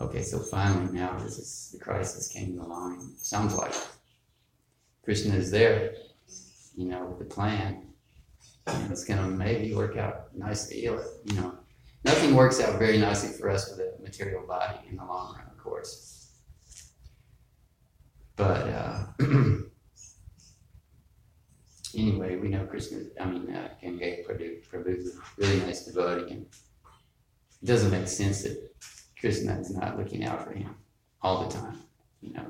Okay, 0.00 0.22
so 0.22 0.38
finally 0.38 0.92
now 0.92 1.18
this 1.18 1.38
is 1.38 1.70
the 1.72 1.78
crisis 1.78 2.28
came 2.28 2.58
along. 2.58 3.12
Sounds 3.18 3.54
like 3.54 3.74
Krishna 5.04 5.34
is 5.34 5.50
there, 5.50 5.92
you 6.80 6.88
know, 6.88 7.04
with 7.04 7.18
the 7.18 7.26
plan. 7.26 7.82
And 8.66 8.90
it's 8.90 9.04
gonna 9.04 9.28
maybe 9.28 9.74
work 9.74 9.98
out 9.98 10.34
nicely. 10.34 10.82
You 10.84 10.98
know, 11.34 11.54
nothing 12.04 12.34
works 12.34 12.58
out 12.58 12.78
very 12.78 12.96
nicely 12.96 13.38
for 13.38 13.50
us 13.50 13.70
with 13.70 13.80
a 13.80 14.02
material 14.02 14.46
body 14.46 14.78
in 14.88 14.96
the 14.96 15.04
long 15.04 15.34
run, 15.36 15.46
of 15.50 15.58
course. 15.58 16.30
But 18.36 18.68
uh, 18.68 19.06
anyway, 21.94 22.36
we 22.36 22.48
know 22.48 22.64
Krishna. 22.64 23.00
I 23.20 23.26
mean, 23.26 23.54
uh, 23.54 23.68
Ganga 23.82 24.22
Prabhu, 24.26 24.66
Prabhu 24.66 24.96
is 24.96 25.16
a 25.16 25.20
really 25.36 25.60
nice 25.60 25.84
devotee, 25.84 26.32
and 26.32 26.46
it 27.62 27.66
doesn't 27.66 27.90
make 27.90 28.08
sense 28.08 28.42
that 28.44 28.56
Krishna 29.18 29.60
is 29.60 29.70
not 29.70 29.98
looking 29.98 30.24
out 30.24 30.42
for 30.44 30.52
him 30.52 30.74
all 31.20 31.46
the 31.46 31.54
time. 31.54 31.78
You 32.22 32.32
know, 32.32 32.46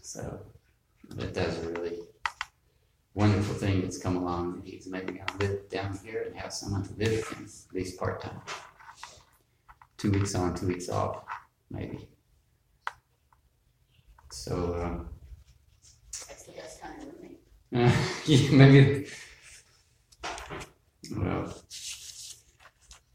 So 0.00 0.38
that 1.16 1.36
a 1.36 1.68
really 1.70 1.98
wonderful 3.14 3.54
thing 3.54 3.82
that's 3.82 3.98
come 3.98 4.16
along. 4.16 4.56
that 4.56 4.66
He's 4.66 4.86
maybe 4.88 5.12
gonna 5.14 5.38
live 5.38 5.68
down 5.68 5.98
here 6.04 6.22
and 6.26 6.36
have 6.36 6.52
someone 6.52 6.82
to 6.84 6.94
live 6.94 7.10
with 7.10 7.32
him, 7.32 7.44
at 7.44 7.74
least 7.74 7.98
part-time. 7.98 8.40
Two 9.96 10.10
weeks 10.10 10.34
on, 10.34 10.54
two 10.54 10.66
weeks 10.66 10.88
off, 10.88 11.24
maybe. 11.70 12.08
So, 14.30 14.80
um, 14.82 15.08
That's 16.10 16.44
the 16.44 16.52
best 16.52 16.80
kind 16.80 17.02
of 17.02 17.08
roommate. 17.14 17.40
uh, 17.74 18.06
yeah, 18.26 18.50
maybe. 18.50 19.06
Well, 21.14 21.54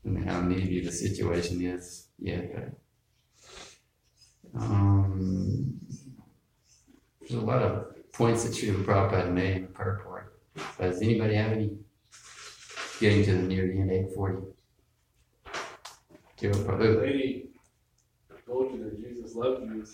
I 0.06 0.10
don't 0.10 0.14
know 0.26 0.32
how 0.32 0.42
needy 0.42 0.82
the 0.82 0.92
situation 0.92 1.62
is 1.66 2.08
yet, 2.20 2.54
but. 2.54 2.74
Um, 4.62 5.80
there's 7.20 7.34
a 7.34 7.46
lot 7.46 7.62
of 7.62 7.97
points 8.18 8.44
that 8.44 8.54
Srila 8.54 8.84
Prabhupada 8.84 9.32
made 9.32 9.56
in 9.58 9.62
the 9.64 9.68
purport. 9.70 10.40
But 10.56 10.90
does 10.92 11.02
anybody 11.02 11.36
have 11.36 11.52
any? 11.52 11.78
Getting 13.00 13.24
to 13.26 13.34
the 13.34 13.44
near 13.44 13.68
the 13.68 13.80
end, 13.80 13.92
eight 13.92 14.12
forty. 14.16 14.42
Srila 16.40 16.80
The 16.80 17.00
lady 17.02 17.50
told 18.48 18.74
you 18.74 18.84
that 18.86 19.00
Jesus 19.00 19.36
loved 19.36 19.64
you. 19.64 19.86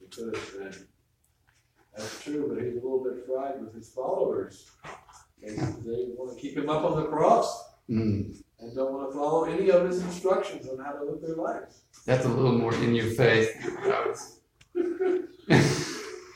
Because 0.00 0.52
then, 0.58 0.74
that's 1.96 2.22
true, 2.24 2.46
but 2.52 2.62
he's 2.64 2.72
a 2.72 2.76
little 2.76 3.04
bit 3.04 3.26
fried 3.26 3.60
with 3.60 3.74
his 3.74 3.90
followers. 3.90 4.70
They, 5.42 5.54
they 5.54 6.08
wanna 6.16 6.38
keep 6.38 6.56
him 6.56 6.68
up 6.68 6.84
on 6.84 7.00
the 7.00 7.06
cross 7.08 7.64
Hmm, 7.88 8.32
and 8.60 8.76
don't 8.76 8.92
wanna 8.92 9.12
follow 9.12 9.44
any 9.44 9.70
of 9.70 9.86
his 9.86 10.02
instructions 10.02 10.68
on 10.68 10.78
how 10.84 10.92
to 10.92 11.04
live 11.04 11.20
their 11.22 11.34
lives. 11.36 11.82
that's 12.06 12.24
a 12.24 12.28
little 12.28 12.56
more 12.58 12.74
in 12.74 12.94
your 12.94 13.06
face 13.06 13.48
than 13.64 13.76
I 13.90 14.06
was 14.06 14.40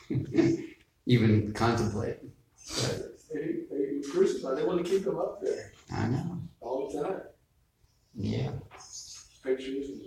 even 1.05 1.53
contemplate. 1.53 2.17
But 2.81 3.17
They, 3.33 3.45
they 3.69 4.01
crucify, 4.11 4.55
they 4.55 4.63
wanna 4.63 4.83
keep 4.83 5.05
him 5.05 5.17
up 5.17 5.41
there 5.41 5.71
I 5.95 6.07
know. 6.07 6.41
all 6.61 6.89
the 6.89 7.01
time. 7.03 7.21
Yeah. 8.15 8.51
Pictures 9.43 9.89
and 9.89 10.01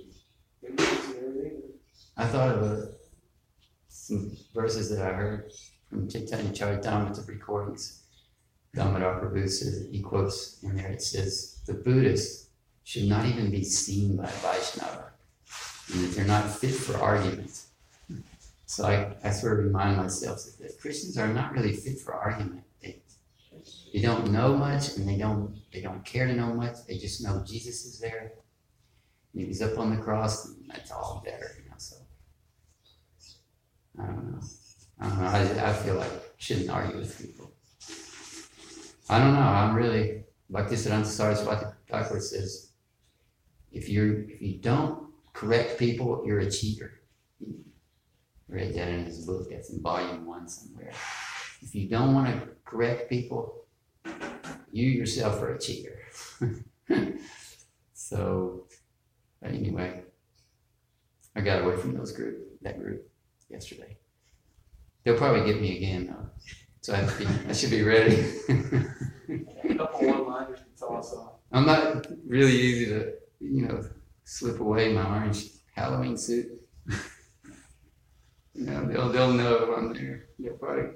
images 0.78 1.04
and 1.08 1.16
everything. 1.18 1.62
I 2.16 2.26
thought 2.26 2.56
of 2.56 2.62
a, 2.62 2.88
some 3.88 4.36
verses 4.54 4.90
that 4.90 5.02
I 5.06 5.12
heard 5.12 5.52
from 5.88 6.08
Chaitanya 6.08 6.50
Charitamrita 6.50 7.26
recordings. 7.28 8.02
Damodar 8.74 9.20
Prabhu 9.20 9.48
says, 9.48 9.86
he 9.90 10.00
quotes 10.02 10.62
in 10.62 10.76
there, 10.76 10.88
it 10.92 11.02
says, 11.02 11.60
the 11.66 11.74
Buddhists 11.74 12.50
should 12.84 13.04
not 13.08 13.24
even 13.26 13.50
be 13.50 13.64
seen 13.64 14.16
by 14.16 14.26
Vaishnava, 14.26 15.12
and 15.92 16.04
that 16.04 16.14
they're 16.14 16.24
not 16.26 16.48
fit 16.50 16.74
for 16.74 16.96
argument. 16.98 17.62
So 18.68 18.84
I, 18.84 19.16
I 19.24 19.30
sort 19.30 19.58
of 19.58 19.64
remind 19.64 19.96
myself 19.96 20.44
that 20.60 20.78
Christians 20.78 21.16
are 21.16 21.26
not 21.26 21.52
really 21.52 21.72
fit 21.72 21.98
for 22.00 22.12
argument. 22.12 22.64
They, 22.82 23.00
they 23.94 24.02
don't 24.02 24.30
know 24.30 24.54
much 24.54 24.98
and 24.98 25.08
they 25.08 25.16
don't 25.16 25.56
they 25.72 25.80
don't 25.80 26.04
care 26.04 26.26
to 26.26 26.34
know 26.34 26.52
much. 26.52 26.84
They 26.86 26.98
just 26.98 27.24
know 27.24 27.42
Jesus 27.46 27.86
is 27.86 27.98
there. 27.98 28.34
And 29.32 29.42
he 29.42 29.48
was 29.48 29.62
up 29.62 29.78
on 29.78 29.96
the 29.96 30.02
cross 30.02 30.48
and 30.48 30.56
that's 30.68 30.90
all 30.90 31.22
better, 31.24 31.50
you 31.56 31.70
know, 31.70 31.76
so 31.78 31.96
I 33.98 34.04
don't 34.04 34.32
know. 34.32 34.40
I 35.00 35.08
don't 35.08 35.18
know. 35.18 35.62
I, 35.62 35.70
I 35.70 35.72
feel 35.72 35.94
like 35.94 36.12
I 36.12 36.20
shouldn't 36.36 36.68
argue 36.68 36.98
with 36.98 37.18
people. 37.18 37.50
I 39.08 39.18
don't 39.18 39.32
know. 39.32 39.40
I'm 39.40 39.74
really 39.74 40.24
like 40.50 40.68
this 40.68 40.86
Siddhanta 40.86 41.06
Saraswati 41.06 41.64
Thakur 41.88 42.20
says, 42.20 42.72
if 43.72 43.88
you 43.88 44.26
if 44.28 44.42
you 44.42 44.58
don't 44.58 45.08
correct 45.32 45.78
people, 45.78 46.22
you're 46.26 46.40
a 46.40 46.50
cheater. 46.50 46.92
Read 48.48 48.74
that 48.74 48.88
in 48.88 49.04
his 49.04 49.26
book. 49.26 49.48
That's 49.50 49.70
in 49.70 49.82
volume 49.82 50.24
one 50.24 50.48
somewhere. 50.48 50.92
If 51.60 51.74
you 51.74 51.88
don't 51.88 52.14
want 52.14 52.28
to 52.28 52.48
correct 52.64 53.10
people, 53.10 53.66
you 54.72 54.88
yourself 54.88 55.42
are 55.42 55.54
a 55.54 55.58
cheater. 55.58 55.98
so, 57.92 58.66
anyway, 59.44 60.02
I 61.36 61.40
got 61.40 61.62
away 61.62 61.76
from 61.76 61.94
those 61.94 62.12
group 62.12 62.48
that 62.62 62.78
group 62.78 63.08
yesterday. 63.48 63.96
They'll 65.04 65.16
probably 65.16 65.50
get 65.50 65.60
me 65.60 65.76
again 65.76 66.06
though, 66.06 66.28
so 66.80 66.94
I, 66.94 66.96
have 66.96 67.18
to 67.18 67.24
be, 67.24 67.30
I 67.48 67.52
should 67.52 67.70
be 67.70 67.82
ready. 67.82 68.34
A 68.48 69.74
couple 69.76 70.08
one-liners 70.08 70.58
to 70.58 70.80
toss 70.80 71.14
off. 71.14 71.34
I'm 71.52 71.66
not 71.66 72.06
really 72.26 72.52
easy 72.52 72.86
to, 72.86 73.12
you 73.40 73.66
know, 73.66 73.84
slip 74.24 74.60
away 74.60 74.92
my 74.92 75.04
orange 75.04 75.44
Halloween 75.74 76.16
suit. 76.16 76.48
You 78.58 78.66
know, 78.66 78.84
they'll 78.86 79.08
they'll 79.10 79.32
know 79.32 79.74
I'm 79.76 79.92
there. 79.94 80.26
They'll 80.38 80.54
probably 80.54 80.90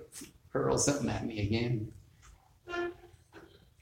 hurl 0.53 0.77
something 0.79 1.09
at 1.09 1.25
me 1.25 1.41
again. 1.47 1.93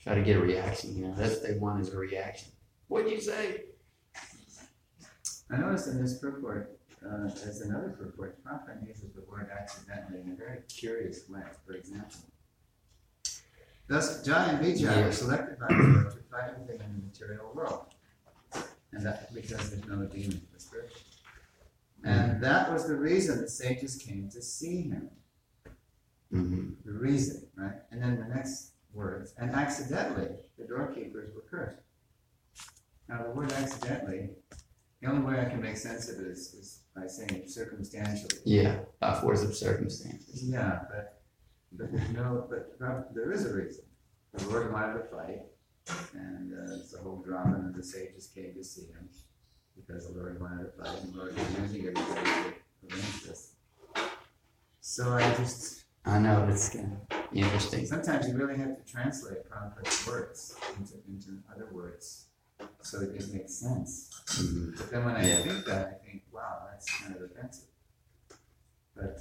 Try 0.03 0.15
to 0.15 0.23
get 0.23 0.37
a 0.37 0.41
reaction. 0.41 0.97
You 0.97 1.09
know, 1.09 1.15
that's 1.15 1.35
what 1.37 1.43
they 1.49 1.55
want 1.59 1.81
is 1.83 1.93
a 1.93 1.97
reaction. 1.99 2.49
What'd 2.89 3.11
you 3.11 3.21
say? 3.21 3.63
I 5.51 5.57
noticed 5.57 5.89
in 5.89 6.01
this 6.01 6.19
purport, 6.19 6.79
uh, 7.05 7.29
there's 7.43 7.61
another 7.63 7.89
purport, 7.91 8.43
Prabhupada 8.45 8.87
uses 8.87 9.13
the 9.15 9.23
word 9.23 9.49
accidentally 9.51 10.21
in 10.21 10.33
a 10.33 10.35
very 10.37 10.61
curious 10.69 11.29
way. 11.29 11.41
For 11.67 11.73
example, 11.75 12.21
thus 13.89 14.23
Jai 14.25 14.53
and 14.53 14.65
Vijay 14.65 14.81
Yeah. 14.81 15.05
were 15.07 15.13
selected 15.13 15.59
by 15.59 15.67
the 15.69 15.75
Lord 15.83 16.11
to 16.13 16.19
fight 16.31 16.51
everything 16.55 16.81
in 16.87 17.01
the 17.01 17.07
material 17.07 17.51
world, 17.55 17.87
and 18.93 19.05
that 19.05 19.33
because 19.35 19.71
there's 19.71 19.87
no 19.87 20.05
demon 20.07 20.41
for 20.53 20.59
spiritual. 20.59 21.01
And 22.05 22.43
that 22.43 22.73
was 22.73 22.87
the 22.87 22.97
reason 22.97 23.41
the 23.41 23.49
sages 23.49 23.97
came 23.97 24.31
to 24.31 24.43
see 24.43 24.83
him. 24.83 25.11
Mm-hmm. 26.33 26.71
The 26.85 26.93
reason, 26.93 27.47
right? 27.57 27.77
And 27.91 28.03
then 28.03 28.19
the 28.19 28.35
next 28.35 28.73
words, 28.93 29.35
and 29.37 29.51
accidentally 29.51 30.29
the 30.59 30.65
doorkeepers 30.65 31.35
were 31.35 31.45
cursed. 31.51 31.83
Now 33.09 33.25
the 33.25 33.31
word 33.31 33.53
accidentally, 33.53 34.31
the 35.03 35.11
only 35.11 35.25
way 35.25 35.41
I 35.41 35.47
can 35.47 35.61
make 35.61 35.77
sense 35.77 36.09
of 36.09 36.21
it 36.21 36.27
is, 36.27 36.55
is 36.55 36.81
by 36.95 37.07
saying 37.07 37.45
circumstantially. 37.47 38.41
Yeah, 38.45 38.81
by 39.01 39.21
force 39.21 39.43
of 39.43 39.55
circumstances. 39.55 40.43
Yeah, 40.45 40.81
but 40.91 41.23
but 41.73 41.93
there's 41.93 42.11
no 42.11 42.47
but 42.49 43.15
there 43.15 43.33
is 43.33 43.47
a 43.47 43.55
reason. 43.55 43.85
The 44.35 44.49
Lord 44.49 44.73
wanted 44.73 44.95
to 44.95 45.05
fight, 45.05 45.41
and 46.15 46.53
uh, 46.53 46.77
it's 46.77 46.95
a 46.95 46.99
whole 46.99 47.21
drama, 47.23 47.57
and 47.57 47.75
the 47.75 47.83
sages 47.83 48.31
came 48.33 48.55
to 48.55 48.63
see 48.63 48.83
him 48.83 49.09
because 49.77 50.07
the 50.07 50.19
Lord 50.19 50.41
wanted 50.41 50.65
to 50.65 50.71
fight, 50.83 51.03
and 51.03 51.13
the 51.15 51.19
Lord 51.19 51.37
was 51.37 51.59
using 51.59 51.81
everybody 51.89 52.31
to 52.31 52.95
arrange 52.95 53.23
this. 53.25 53.53
So 54.81 55.11
I 55.13 55.35
just 55.35 55.85
I 56.05 56.19
know 56.19 56.47
it's 56.51 56.71
kind 56.71 56.97
of 57.11 57.19
interesting. 57.33 57.87
sometimes 57.87 58.27
you 58.29 58.37
really 58.37 58.57
have 58.57 58.77
to 58.85 58.93
translate 58.93 59.49
Prabhupada's 59.51 60.07
words 60.07 60.57
into, 60.79 60.95
into 61.09 61.39
other 61.55 61.69
words 61.73 62.27
so 62.83 62.99
that 63.01 63.15
it 63.15 63.33
makes 63.33 63.55
sense. 63.55 64.11
Mhm. 64.27 64.77
But 64.77 64.91
then 64.91 65.05
when 65.05 65.17
I 65.17 65.27
Yeah. 65.27 65.37
think 65.37 65.65
that, 65.67 65.87
I 66.03 66.07
think, 66.07 66.23
wow, 66.33 66.67
that's 66.71 66.91
kind 67.01 67.15
of 67.17 67.23
offensive. 67.23 67.69
But 68.97 69.19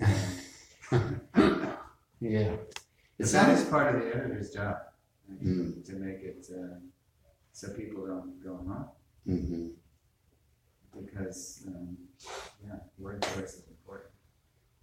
um, 0.91 1.77
Yeah. 2.21 2.55
it's 3.17 3.31
that 3.33 3.49
is 3.57 3.65
part 3.65 3.95
of 3.95 4.01
the 4.01 4.15
editor's 4.15 4.51
job, 4.51 4.77
right? 5.29 5.43
Mm. 5.43 5.85
to 5.85 5.93
make 5.93 6.21
it 6.23 6.47
uh, 6.51 6.79
so 7.53 7.73
people 7.73 8.05
don't 8.07 8.41
go 8.43 8.53
wrong. 8.63 8.89
hmm 9.25 9.67
Because, 11.05 11.65
um, 11.67 11.97
yeah, 12.65 12.79
word 12.97 13.21
choice 13.21 13.53
is 13.53 13.67
important. 13.69 14.11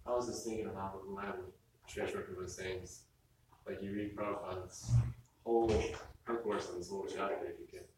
I 0.05 0.11
was 0.11 0.27
just 0.27 0.45
thinking 0.45 0.67
about 0.67 0.95
what 0.95 1.23
my 1.23 1.31
Shreshwar 1.89 2.37
was 2.37 2.55
saying, 2.55 2.81
like 3.65 3.81
you 3.81 3.93
read 3.93 4.15
Prabhupada's 4.15 4.91
whole 5.43 5.71
purport 6.25 6.65
on 6.71 6.77
this 6.77 6.89
whole 6.89 7.07
chapter, 7.07 7.53
you 7.59 7.67
get 7.71 7.89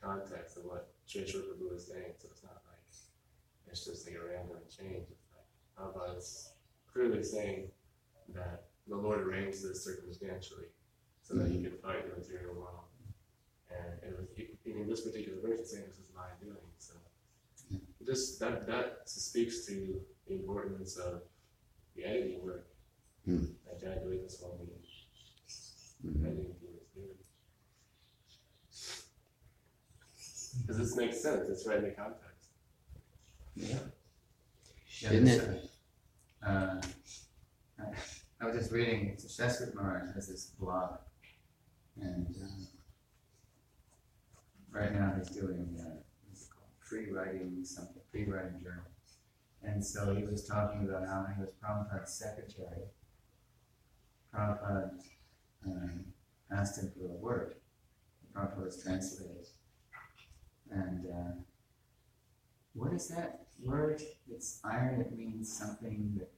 context 0.00 0.56
of 0.56 0.64
what 0.64 0.90
Shreshwar 1.08 1.42
Prabhu 1.42 1.72
was 1.72 1.86
saying, 1.86 2.12
so 2.18 2.28
it's 2.30 2.42
not 2.42 2.62
like, 2.68 2.78
it's 3.70 3.84
just 3.84 4.06
like 4.06 4.16
a 4.16 4.26
random 4.26 4.58
change. 4.68 5.06
It's 5.10 5.28
like 5.32 5.46
Prabhupada's 5.76 6.52
clearly 6.92 7.22
saying 7.22 7.70
that 8.34 8.64
the 8.88 8.96
Lord 8.96 9.20
arranged 9.20 9.62
this 9.62 9.84
circumstantially 9.84 10.66
so 11.22 11.34
that 11.34 11.50
you 11.50 11.62
can 11.62 11.78
fight 11.78 12.08
the 12.08 12.20
material 12.20 12.54
world. 12.54 12.84
And 13.70 13.98
it 14.02 14.16
was, 14.18 14.28
in 14.66 14.88
this 14.88 15.00
particular 15.00 15.38
verse, 15.40 15.70
saying 15.70 15.84
this 15.88 15.98
is 15.98 16.10
my 16.14 16.28
doing, 16.42 16.56
so. 18.04 18.12
Just, 18.12 18.40
that, 18.40 18.66
that 18.66 19.00
speaks 19.06 19.64
to 19.66 20.00
the 20.26 20.34
importance 20.34 20.96
of 20.96 21.22
the 21.96 22.04
editing 22.04 22.42
work 22.44 22.68
Hmm. 23.24 23.44
that 23.66 23.80
John 23.80 23.98
Dewey 24.02 24.18
this 24.22 24.40
one 24.40 24.58
week. 24.58 24.84
Mhm. 26.04 26.26
Editing 26.26 26.56
he 26.60 26.66
was 26.66 26.86
doing. 26.94 27.18
Because 30.60 30.78
this 30.78 30.96
makes 30.96 31.20
sense, 31.20 31.48
it's 31.48 31.66
right 31.66 31.78
in 31.78 31.84
the 31.84 31.90
context. 31.90 32.50
Yeah. 33.54 33.78
Yeah, 35.00 35.10
Isn't 35.12 35.24
this, 35.24 35.36
it? 35.42 35.70
uh, 36.44 36.48
uh, 36.48 36.80
I, 37.80 37.84
I 38.40 38.46
was 38.46 38.56
just 38.56 38.72
reading, 38.72 39.16
Shaswat 39.16 39.74
Maharaj 39.74 40.14
has 40.14 40.28
this 40.28 40.46
blog, 40.58 40.98
and 42.00 42.34
uh, 42.42 42.64
right 44.70 44.92
now 44.92 45.14
he's 45.18 45.28
doing, 45.30 45.76
uh, 45.80 46.00
what's 46.92 47.04
it 47.04 47.14
called, 47.14 47.24
free 47.24 47.40
writing 47.40 47.64
something, 47.64 48.02
free 48.10 48.24
writing 48.24 48.60
journal. 48.62 48.84
And 49.62 49.84
so 49.84 50.14
he 50.14 50.24
was 50.24 50.44
talking 50.46 50.88
about 50.88 51.06
how 51.06 51.26
he 51.34 51.40
was 51.40 51.50
Prabhupada's 51.62 52.12
secretary. 52.12 52.82
Prabhupada 54.34 54.90
um, 55.66 56.04
asked 56.50 56.80
him 56.80 56.92
for 56.96 57.06
a 57.06 57.16
word. 57.16 57.54
Prabhupada 58.34 58.64
was 58.64 58.82
translated. 58.82 59.46
And 60.70 61.06
uh, 61.06 61.32
what 62.74 62.92
is 62.92 63.08
that 63.08 63.46
word? 63.62 64.02
It's 64.30 64.60
iron, 64.64 65.00
it 65.00 65.16
means 65.16 65.52
something 65.52 66.18
that 66.18 66.32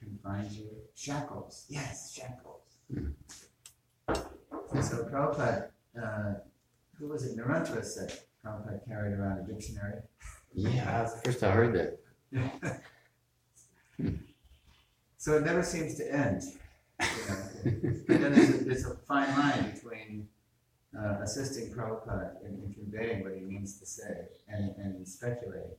confines 0.00 0.58
you. 0.58 0.70
Shackles. 0.94 1.66
Yes, 1.68 2.12
shackles. 2.12 2.78
And 2.88 4.84
so 4.84 5.04
Prabhupada, 5.04 5.68
uh, 6.02 6.34
who 6.98 7.08
was 7.08 7.24
it? 7.24 7.36
Narantara 7.36 7.84
said 7.84 8.12
Prabhupada 8.44 8.86
carried 8.86 9.12
around 9.18 9.38
a 9.38 9.52
dictionary. 9.52 10.00
Yeah, 10.54 10.84
that's 10.84 11.14
the 11.14 11.20
first 11.22 11.42
I 11.42 11.50
heard 11.52 11.74
that. 11.74 12.80
So 15.18 15.36
it 15.36 15.44
never 15.44 15.62
seems 15.62 15.94
to 15.98 16.12
end. 16.12 16.42
you 17.00 17.06
know. 17.28 18.00
But 18.08 18.20
then 18.20 18.32
there's 18.34 18.48
a, 18.50 18.64
there's 18.64 18.86
a 18.86 18.96
fine 19.06 19.28
line 19.38 19.70
between 19.72 20.26
uh, 20.98 21.18
assisting 21.22 21.72
Prabhupada 21.72 22.42
in, 22.44 22.60
in 22.66 22.74
conveying 22.74 23.22
what 23.22 23.32
he 23.34 23.40
means 23.40 23.78
to 23.78 23.86
say 23.86 24.26
and, 24.48 24.74
and 24.78 25.06
speculating, 25.06 25.76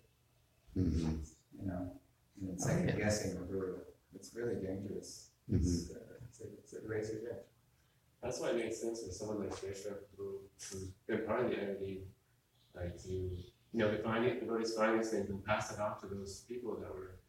Mhm, 0.78 1.20
you 1.60 1.68
know, 1.68 1.92
and 2.40 2.50
then 2.50 2.58
second 2.58 2.98
guessing 2.98 3.34
the 3.38 3.42
guru. 3.46 3.76
It's 4.16 4.34
really 4.34 4.56
dangerous. 4.56 5.28
mhm. 5.52 5.58
It's, 5.58 5.92
uh, 5.92 6.00
it's, 6.30 6.40
a, 6.40 6.44
it's 6.60 6.74
a 6.74 6.88
razor's 6.88 7.26
edge. 7.30 7.44
That's 8.24 8.40
why 8.40 8.52
it 8.52 8.56
makes 8.56 8.80
sense 8.80 9.04
for 9.04 9.12
someone 9.12 9.42
like 9.42 9.52
Sreshwar 9.52 9.96
who, 10.16 10.40
who's 10.72 10.86
been 11.06 11.26
part 11.28 11.42
of 11.42 11.50
the 11.52 11.58
entity, 11.60 12.04
like 12.76 13.02
to, 13.04 13.12
you 13.12 13.40
know, 13.74 13.88
it, 13.88 14.04
devotees 14.40 14.74
find 14.74 15.00
these 15.00 15.10
things 15.10 15.30
and 15.30 15.44
pass 15.46 15.74
it 15.74 15.80
on 15.80 16.00
to 16.02 16.08
those 16.08 16.46
people 16.48 16.76
that 16.80 16.94
were, 16.94 17.20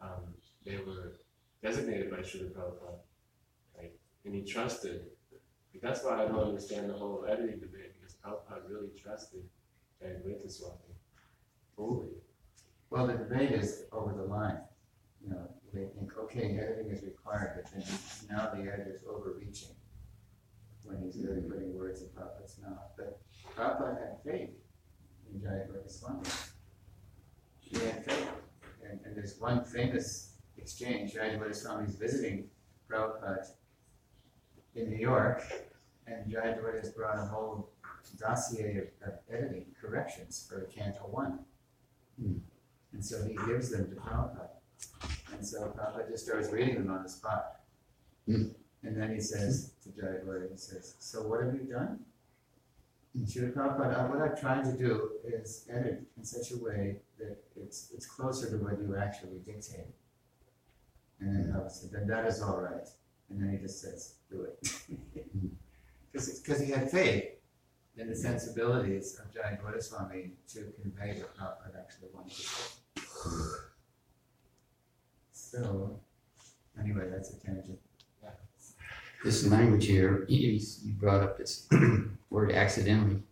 um, 0.00 0.34
they 0.64 0.76
were 0.76 1.20
designated 1.62 2.10
by 2.10 2.18
Srila 2.18 2.52
Prabhupada. 2.52 2.98
Right? 3.76 3.92
And 4.24 4.34
he 4.34 4.42
trusted. 4.42 5.02
Like, 5.30 5.82
that's 5.82 6.04
why 6.04 6.22
I 6.22 6.26
don't 6.26 6.38
understand 6.38 6.90
the 6.90 6.94
whole 6.94 7.24
editing 7.28 7.60
debate, 7.60 7.94
because 7.98 8.16
Prabhupada 8.24 8.68
really 8.68 8.90
trusted 9.00 9.42
and 10.00 10.22
Jayadvaita 10.24 10.50
Swami 10.50 10.76
fully. 11.76 12.08
Well, 12.90 13.06
the 13.06 13.14
debate 13.14 13.52
is 13.52 13.84
over 13.92 14.12
the 14.12 14.24
line. 14.24 14.58
You 15.24 15.30
know, 15.30 15.48
they 15.72 15.86
think, 15.86 16.12
okay, 16.18 16.58
editing 16.60 16.90
is 16.90 17.02
required, 17.02 17.62
but 17.62 17.72
then 17.72 17.84
now 18.30 18.50
the 18.54 18.70
editor's 18.70 19.00
overreaching 19.08 19.70
when 20.84 21.00
he's 21.00 21.16
really 21.16 21.42
putting 21.42 21.74
words 21.74 22.02
in 22.02 22.08
Prabhupada's 22.08 22.58
mouth. 22.60 22.90
But 22.96 23.20
Prabhupada 23.56 23.98
had 23.98 24.16
faith 24.24 24.50
in 25.32 25.40
Jayadvaita 25.40 25.90
Swami. 25.90 26.28
He 27.60 27.78
had 27.78 28.04
faith. 28.04 28.28
And, 28.88 29.00
and 29.04 29.16
there's 29.16 29.38
one 29.38 29.64
famous 29.64 30.34
exchange, 30.58 31.14
Jayadvaita 31.14 31.88
is 31.88 31.96
visiting 31.96 32.48
Prabhupada 32.90 33.46
in 34.74 34.90
New 34.90 34.98
York, 34.98 35.42
and 36.06 36.30
Jayadvaita 36.30 36.78
has 36.78 36.90
brought 36.90 37.18
a 37.18 37.26
whole 37.26 37.70
dossier 38.18 38.78
of, 38.78 39.08
of 39.08 39.18
editing 39.32 39.66
corrections 39.80 40.46
for 40.48 40.62
Canto 40.62 41.06
One. 41.10 41.40
And 42.18 43.04
so 43.04 43.24
he 43.24 43.34
gives 43.46 43.70
them 43.70 43.88
to 43.88 43.96
Prabhupada. 43.96 44.48
And 45.32 45.46
so 45.46 45.72
Prabhupada 45.76 46.10
just 46.10 46.26
starts 46.26 46.50
reading 46.50 46.74
them 46.74 46.90
on 46.90 47.02
the 47.02 47.08
spot. 47.08 47.60
Hmm. 48.26 48.48
And 48.82 49.00
then 49.00 49.14
he 49.14 49.20
says 49.20 49.72
to 49.84 49.88
Jayadvaita, 49.90 50.50
he 50.50 50.56
says, 50.56 50.96
so 50.98 51.22
what 51.22 51.42
have 51.42 51.54
you 51.54 51.60
done? 51.72 52.00
Srila 53.18 53.52
Prabhupada, 53.52 53.98
"Uh, 53.98 54.08
what 54.08 54.22
I'm 54.22 54.36
trying 54.36 54.64
to 54.64 54.76
do 54.76 55.10
is 55.24 55.66
edit 55.70 56.02
in 56.16 56.24
such 56.24 56.52
a 56.52 56.56
way 56.56 56.96
that 57.18 57.44
it's, 57.56 57.90
it's 57.94 58.06
closer 58.06 58.50
to 58.50 58.56
what 58.64 58.78
you 58.80 58.96
actually 58.96 59.38
dictate. 59.44 59.94
And 61.20 61.36
then 61.36 61.52
Prabhupada 61.52 61.70
said, 61.70 61.90
then 61.92 62.06
that 62.08 62.26
is 62.26 62.40
all 62.40 62.60
right. 62.60 62.88
And 63.28 63.40
then 63.40 63.50
he 63.52 63.58
just 63.58 63.80
says, 63.80 64.14
do 64.30 64.42
it. 64.42 64.72
Because, 66.12 66.60
he 66.60 66.70
had 66.70 66.90
faith 66.90 67.24
in 67.96 68.06
the 68.06 68.14
sensibilities 68.14 69.18
of 69.18 69.32
Jayadvaita 69.32 69.82
Swami 69.82 70.32
to 70.48 70.70
convey 70.82 71.22
what 71.22 71.34
Prabhupada 71.34 71.80
actually 71.80 72.08
wanted 72.12 72.36
to. 72.36 72.46
So, 75.32 75.98
anyway, 76.78 77.08
that's 77.10 77.30
a 77.30 77.40
tangent. 77.40 77.78
This 79.24 79.46
language 79.46 79.86
here, 79.86 80.24
you, 80.28 80.58
you 80.84 80.92
brought 80.94 81.22
up 81.22 81.38
this 81.38 81.68
word 82.30 82.52
accidentally 82.52 83.22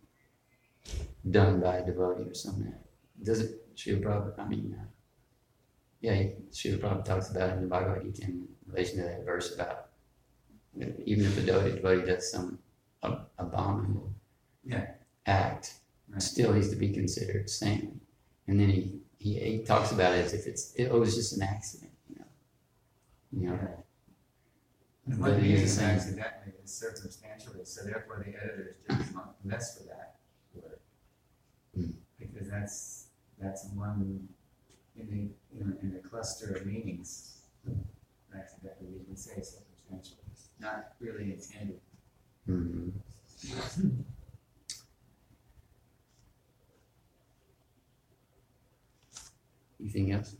done 1.29 1.59
by 1.59 1.77
a 1.77 1.85
devotee 1.85 2.29
or 2.29 2.33
something. 2.33 2.73
Does 3.21 3.41
it, 3.41 3.75
Srila 3.75 4.01
Prabhupada, 4.01 4.39
I 4.39 4.47
mean, 4.47 4.75
uh, 4.79 4.85
yeah, 6.01 6.23
Srila 6.51 6.79
Prabhupada 6.79 7.05
talks 7.05 7.29
about 7.29 7.49
it 7.49 7.53
in 7.53 7.61
the 7.61 7.67
Bhagavad 7.67 8.03
Gita 8.03 8.23
in 8.23 8.47
relation 8.67 8.97
to 8.97 9.03
that 9.03 9.25
verse 9.25 9.53
about 9.53 9.87
you 10.75 10.85
know, 10.85 10.93
even 11.05 11.25
if 11.25 11.37
a 11.37 11.41
devotee, 11.41 11.75
devotee 11.75 12.05
does 12.05 12.31
some 12.31 12.57
ab- 13.03 13.27
abominable 13.37 14.13
Yeah. 14.63 14.87
act, 15.25 15.73
Right. 16.09 16.21
still 16.21 16.53
he's 16.53 16.69
to 16.69 16.75
be 16.75 16.91
considered 16.93 17.49
saint. 17.49 18.01
And 18.47 18.59
then 18.59 18.69
he, 18.69 18.99
he, 19.17 19.39
he 19.39 19.59
talks 19.63 19.91
about 19.91 20.13
it 20.13 20.25
as 20.25 20.33
if 20.33 20.47
it's, 20.47 20.73
it 20.75 20.89
was 20.91 21.15
just 21.15 21.33
an 21.37 21.43
accident, 21.43 21.91
you 22.09 22.15
know. 22.19 22.25
You 23.31 23.49
know, 23.49 23.83
And 25.11 25.19
what 25.19 25.31
is 25.33 25.61
the 25.61 25.67
same. 25.67 25.89
accidentally 25.89 26.53
is 26.63 26.71
circumstantially, 26.73 27.65
so 27.65 27.83
therefore 27.83 28.23
the 28.25 28.33
editors 28.41 28.75
just 28.89 29.13
must 29.13 29.29
mess 29.43 29.77
for 29.77 29.83
that 29.89 30.15
word. 30.55 30.79
Hmm. 31.75 31.91
Because 32.17 32.49
that's, 32.49 33.07
that's 33.37 33.67
one 33.73 34.29
in 34.95 35.07
the, 35.09 35.59
in, 35.59 35.77
in 35.81 35.93
the 35.93 35.99
cluster 35.99 36.55
of 36.55 36.65
meanings. 36.65 37.41
Accidentally, 38.33 38.91
you 38.99 39.03
can 39.05 39.17
say 39.17 39.41
circumstantially, 39.41 40.21
not 40.61 40.93
really 41.01 41.33
intended. 41.33 41.81
mhm. 42.47 42.91
Anything 49.81 50.11
else? 50.13 50.35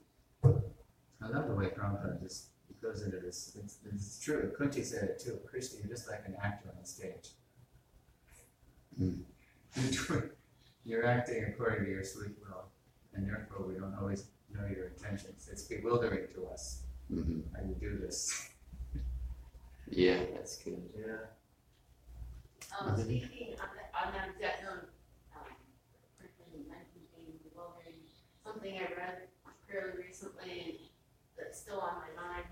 I 0.45 1.27
love 1.27 1.47
the 1.47 1.55
way 1.55 1.65
Prabhupada 1.65 2.21
just 2.21 2.50
goes 2.81 3.03
into 3.03 3.17
this, 3.19 3.55
it's, 3.63 3.77
it's 3.93 4.19
true, 4.19 4.51
Kunti 4.57 4.83
said 4.83 5.03
it 5.09 5.19
too, 5.19 5.39
Krishna, 5.45 5.79
you're 5.79 5.89
just 5.89 6.09
like 6.09 6.23
an 6.25 6.35
actor 6.41 6.69
on 6.77 6.83
stage. 6.85 7.29
Hmm. 8.97 9.21
You're 10.83 11.05
acting 11.05 11.45
according 11.47 11.85
to 11.85 11.91
your 11.91 12.03
sweet 12.03 12.31
will, 12.41 12.65
and 13.13 13.29
therefore 13.29 13.67
we 13.67 13.75
don't 13.75 13.95
always 14.01 14.25
know 14.51 14.65
your 14.67 14.87
intentions, 14.87 15.47
it's 15.51 15.61
bewildering 15.63 16.27
to 16.33 16.47
us 16.47 16.81
Mhm. 17.11 17.43
how 17.55 17.61
you 17.63 17.75
do 17.75 17.97
this. 17.99 18.49
Yeah, 19.87 20.25
that's 20.33 20.57
good. 20.57 20.89
Yeah. 20.97 21.27
Um, 22.79 22.97
speaking 22.97 23.53
on 23.59 23.69
that, 23.75 23.91
on 24.07 24.13
that 24.13 24.29
exact 24.35 24.63
note, 24.63 24.89
um, 25.35 25.55
person 26.17 26.67
mentioned 26.67 27.07
being 27.15 27.37
bewildering, 27.43 27.99
something 28.43 28.77
I 28.77 28.93
read 28.95 29.27
fairly 29.69 30.01
recently 30.03 30.89
that's 31.37 31.59
still 31.59 31.79
on 31.79 31.95
my 32.01 32.21
mind. 32.21 32.45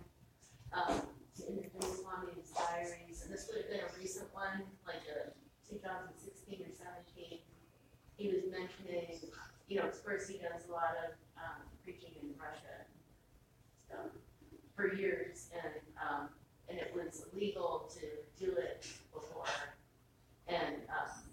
Um, 0.73 1.01
in 1.47 1.57
in 1.57 1.81
Swami's 1.81 2.51
diaries, 2.51 3.23
and 3.23 3.33
this 3.33 3.47
would 3.47 3.57
have 3.63 3.69
been 3.69 3.79
a 3.79 3.99
recent 3.99 4.27
one, 4.33 4.63
like 4.85 5.01
a 5.09 5.31
thousand 5.79 6.13
sixteen 6.17 6.61
or 6.61 6.73
seventeen. 6.73 7.39
He 8.17 8.27
was 8.27 8.43
mentioning, 8.51 9.19
you 9.67 9.77
know, 9.77 9.87
course 10.09 10.27
he 10.27 10.37
does 10.37 10.67
a 10.67 10.71
lot 10.71 10.97
of, 11.05 11.13
um, 11.37 11.61
preaching 11.83 12.11
in 12.21 12.29
Russia 12.37 12.83
for 14.75 14.93
years, 14.93 15.49
and, 15.53 15.73
um, 15.99 16.29
and 16.69 16.77
it 16.79 16.91
was 16.95 17.25
illegal 17.33 17.89
to 17.93 18.05
do 18.43 18.51
it 18.53 18.87
before. 19.13 19.45
And, 20.47 20.75
um, 20.89 21.23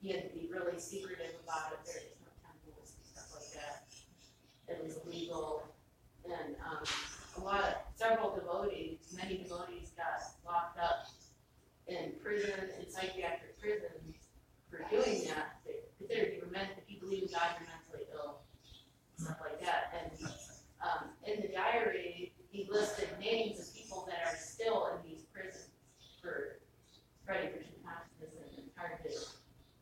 he 0.00 0.10
had 0.10 0.28
to 0.30 0.38
be 0.38 0.48
really 0.50 0.78
secretive 0.78 1.34
about 1.44 1.72
it, 1.72 1.78
there's 1.84 2.04
no 2.20 2.32
temples 2.44 2.94
and 2.96 3.06
stuff 3.06 3.32
like 3.34 3.52
that. 3.54 3.86
It 4.68 4.82
was 4.82 4.98
illegal, 5.06 5.68
and, 6.24 6.56
um, 6.66 6.84
a 7.36 7.40
lot 7.44 7.64
of, 7.64 7.74
several 8.02 8.34
devotees, 8.34 8.98
many 9.14 9.38
devotees 9.38 9.92
got 9.96 10.18
locked 10.44 10.78
up 10.78 11.06
in 11.86 12.12
prison, 12.22 12.58
in 12.80 12.90
psychiatric 12.90 13.60
prisons 13.60 14.16
for 14.68 14.82
doing 14.90 15.22
that. 15.30 15.62
They 15.64 15.86
considered 15.98 16.34
you 16.34 16.42
were 16.44 16.50
meant, 16.50 16.70
if 16.76 16.90
you 16.90 16.98
believe 16.98 17.22
in 17.22 17.28
God, 17.30 17.54
you're 17.58 17.70
mentally 17.70 18.10
ill, 18.12 18.42
stuff 19.16 19.38
like 19.40 19.60
that, 19.62 19.94
and, 19.94 20.30
um, 20.82 21.14
in 21.26 21.42
the 21.42 21.48
diary, 21.54 22.32
he 22.50 22.68
listed 22.70 23.08
names 23.20 23.60
of 23.60 23.74
people 23.74 24.08
that 24.10 24.26
are 24.26 24.36
still 24.36 24.90
in 24.90 25.08
these 25.08 25.22
prisons 25.32 25.70
for 26.20 26.58
spreading 27.22 27.52
Krishna 27.52 27.78
consciousness 27.86 28.58
and 28.58 28.66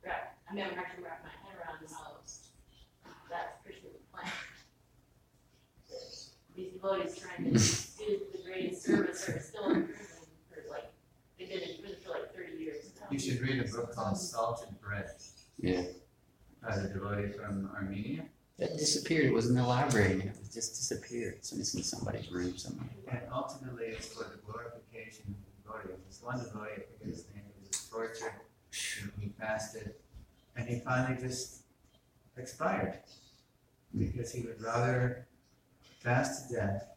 wrap, 0.04 0.36
I 0.50 0.54
mean, 0.54 0.64
I'm 0.64 0.78
actually 0.78 1.04
wrap 1.04 1.24
my 1.24 1.32
head 1.48 1.56
around 1.56 1.88
how 1.88 2.20
that's 3.30 3.62
Christian 3.64 3.90
plan. 4.12 4.28
These 6.60 6.72
devotees 6.72 7.18
trying 7.18 7.44
to 7.44 7.58
do 7.58 8.20
the 8.32 8.38
greatest 8.44 8.82
service 8.84 9.26
are 9.30 9.40
still 9.40 9.70
in 9.70 9.86
prison 9.86 10.26
for 10.50 10.62
like, 10.68 10.92
they've 11.38 11.48
been 11.48 11.58
in 11.60 11.96
for 12.04 12.10
like 12.10 12.34
thirty 12.34 12.62
years 12.62 12.92
now. 13.00 13.06
You 13.10 13.18
should 13.18 13.40
read 13.40 13.60
a 13.60 13.64
book 13.64 13.94
called 13.94 14.18
Salt 14.18 14.66
and 14.68 14.78
Bread 14.78 15.08
Yeah, 15.58 15.84
by 16.62 16.76
the 16.76 16.88
devotee 16.88 17.32
from 17.32 17.70
Armenia. 17.74 18.24
That 18.58 18.76
disappeared. 18.76 19.24
It 19.24 19.32
was 19.32 19.48
in 19.48 19.54
the 19.54 19.62
library 19.62 20.12
and 20.12 20.22
it 20.24 20.36
was 20.38 20.52
just 20.52 20.76
disappeared. 20.76 21.38
So 21.40 21.56
it's 21.56 21.74
in 21.74 21.82
somebody's 21.82 22.30
room 22.30 22.58
somewhere. 22.58 22.90
And 23.08 23.20
ultimately, 23.32 23.86
it's 23.86 24.08
for 24.08 24.24
the 24.24 24.36
glorification 24.44 25.34
of 25.34 25.64
the 25.64 25.88
devotee. 25.88 26.02
This 26.06 26.20
one 26.22 26.36
devotee, 26.36 26.72
I 26.72 26.98
forget 26.98 27.14
his 27.14 27.24
name, 27.34 27.44
he 27.58 27.68
was 27.68 27.88
tortured, 27.90 28.34
he 29.18 29.30
fasted, 29.40 29.94
and 30.56 30.68
he 30.68 30.80
finally 30.80 31.18
just 31.18 31.62
expired. 32.36 32.98
Hmm. 33.92 34.04
Because 34.04 34.30
he 34.30 34.42
would 34.42 34.60
rather 34.60 35.26
fast 36.00 36.48
to 36.48 36.54
death 36.56 36.88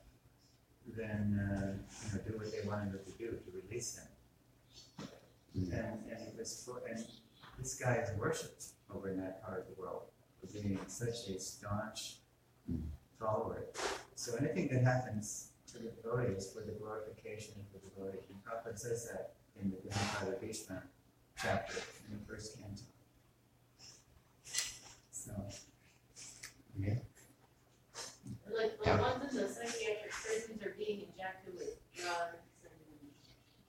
than, 0.97 1.39
uh, 1.39 1.83
you 2.07 2.17
know, 2.17 2.23
do 2.27 2.37
what 2.37 2.51
they 2.51 2.67
wanted 2.67 2.93
him 2.93 2.99
to 3.05 3.11
do, 3.17 3.27
to 3.31 3.51
release 3.67 3.97
him. 3.97 5.07
Mm. 5.57 5.71
And, 5.73 6.11
and 6.11 6.27
it 6.27 6.35
was, 6.37 6.63
for- 6.65 6.81
and 6.89 7.05
this 7.59 7.75
guy 7.75 7.95
is 7.95 8.09
worshipped 8.17 8.65
over 8.93 9.09
in 9.09 9.19
that 9.21 9.43
part 9.45 9.59
of 9.59 9.67
the 9.75 9.79
world, 9.79 10.03
for 10.39 10.47
being 10.47 10.79
such 10.87 11.27
a 11.29 11.39
staunch 11.39 12.15
Mm. 12.71 12.81
follower. 13.19 13.65
So 14.15 14.37
anything 14.37 14.69
that 14.69 14.85
happens 14.85 15.49
to 15.67 15.79
the 15.79 15.89
devotee 15.89 16.31
is 16.31 16.49
for 16.53 16.61
the 16.61 16.71
glorification 16.71 17.55
of 17.59 17.73
the 17.73 17.89
devotee. 17.89 18.19
And 18.29 18.41
Prabhupada 18.41 18.79
says 18.79 19.09
that 19.09 19.33
in 19.61 19.69
the 19.69 19.75
Grandfather 19.77 20.37
Bhishma 20.39 20.81
chapter 21.37 21.75
in 22.09 22.17
the 22.19 22.25
first 22.25 22.57
canto. 22.57 22.83
So, 25.11 25.33
Yeah. 26.79 26.95
Like, 28.55 28.77
the 28.83 28.89
ones 29.01 29.33
in 29.33 29.41
the 29.41 29.49
psychiatric 29.49 30.11
prisons 30.11 30.61
are 30.63 30.75
being 30.77 31.01
injected 31.01 31.55
with 31.57 31.79
drugs 31.95 32.37
and 32.63 32.71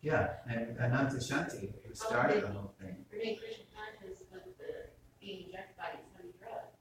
yeah, 0.02 0.34
and 0.46 0.78
Ananta 0.78 1.16
Shanti, 1.16 1.72
who 1.86 1.94
started 1.94 2.42
the 2.42 2.48
whole 2.48 2.74
thing, 2.78 3.06
Hare 3.10 3.36
Krishna 3.36 3.64
conscious 3.72 4.18
with 4.30 4.58
the 4.58 4.90
being 5.18 5.46
injected 5.46 5.76
by 5.78 5.88
these 5.96 6.12
heavy 6.14 6.34
drugs. 6.38 6.76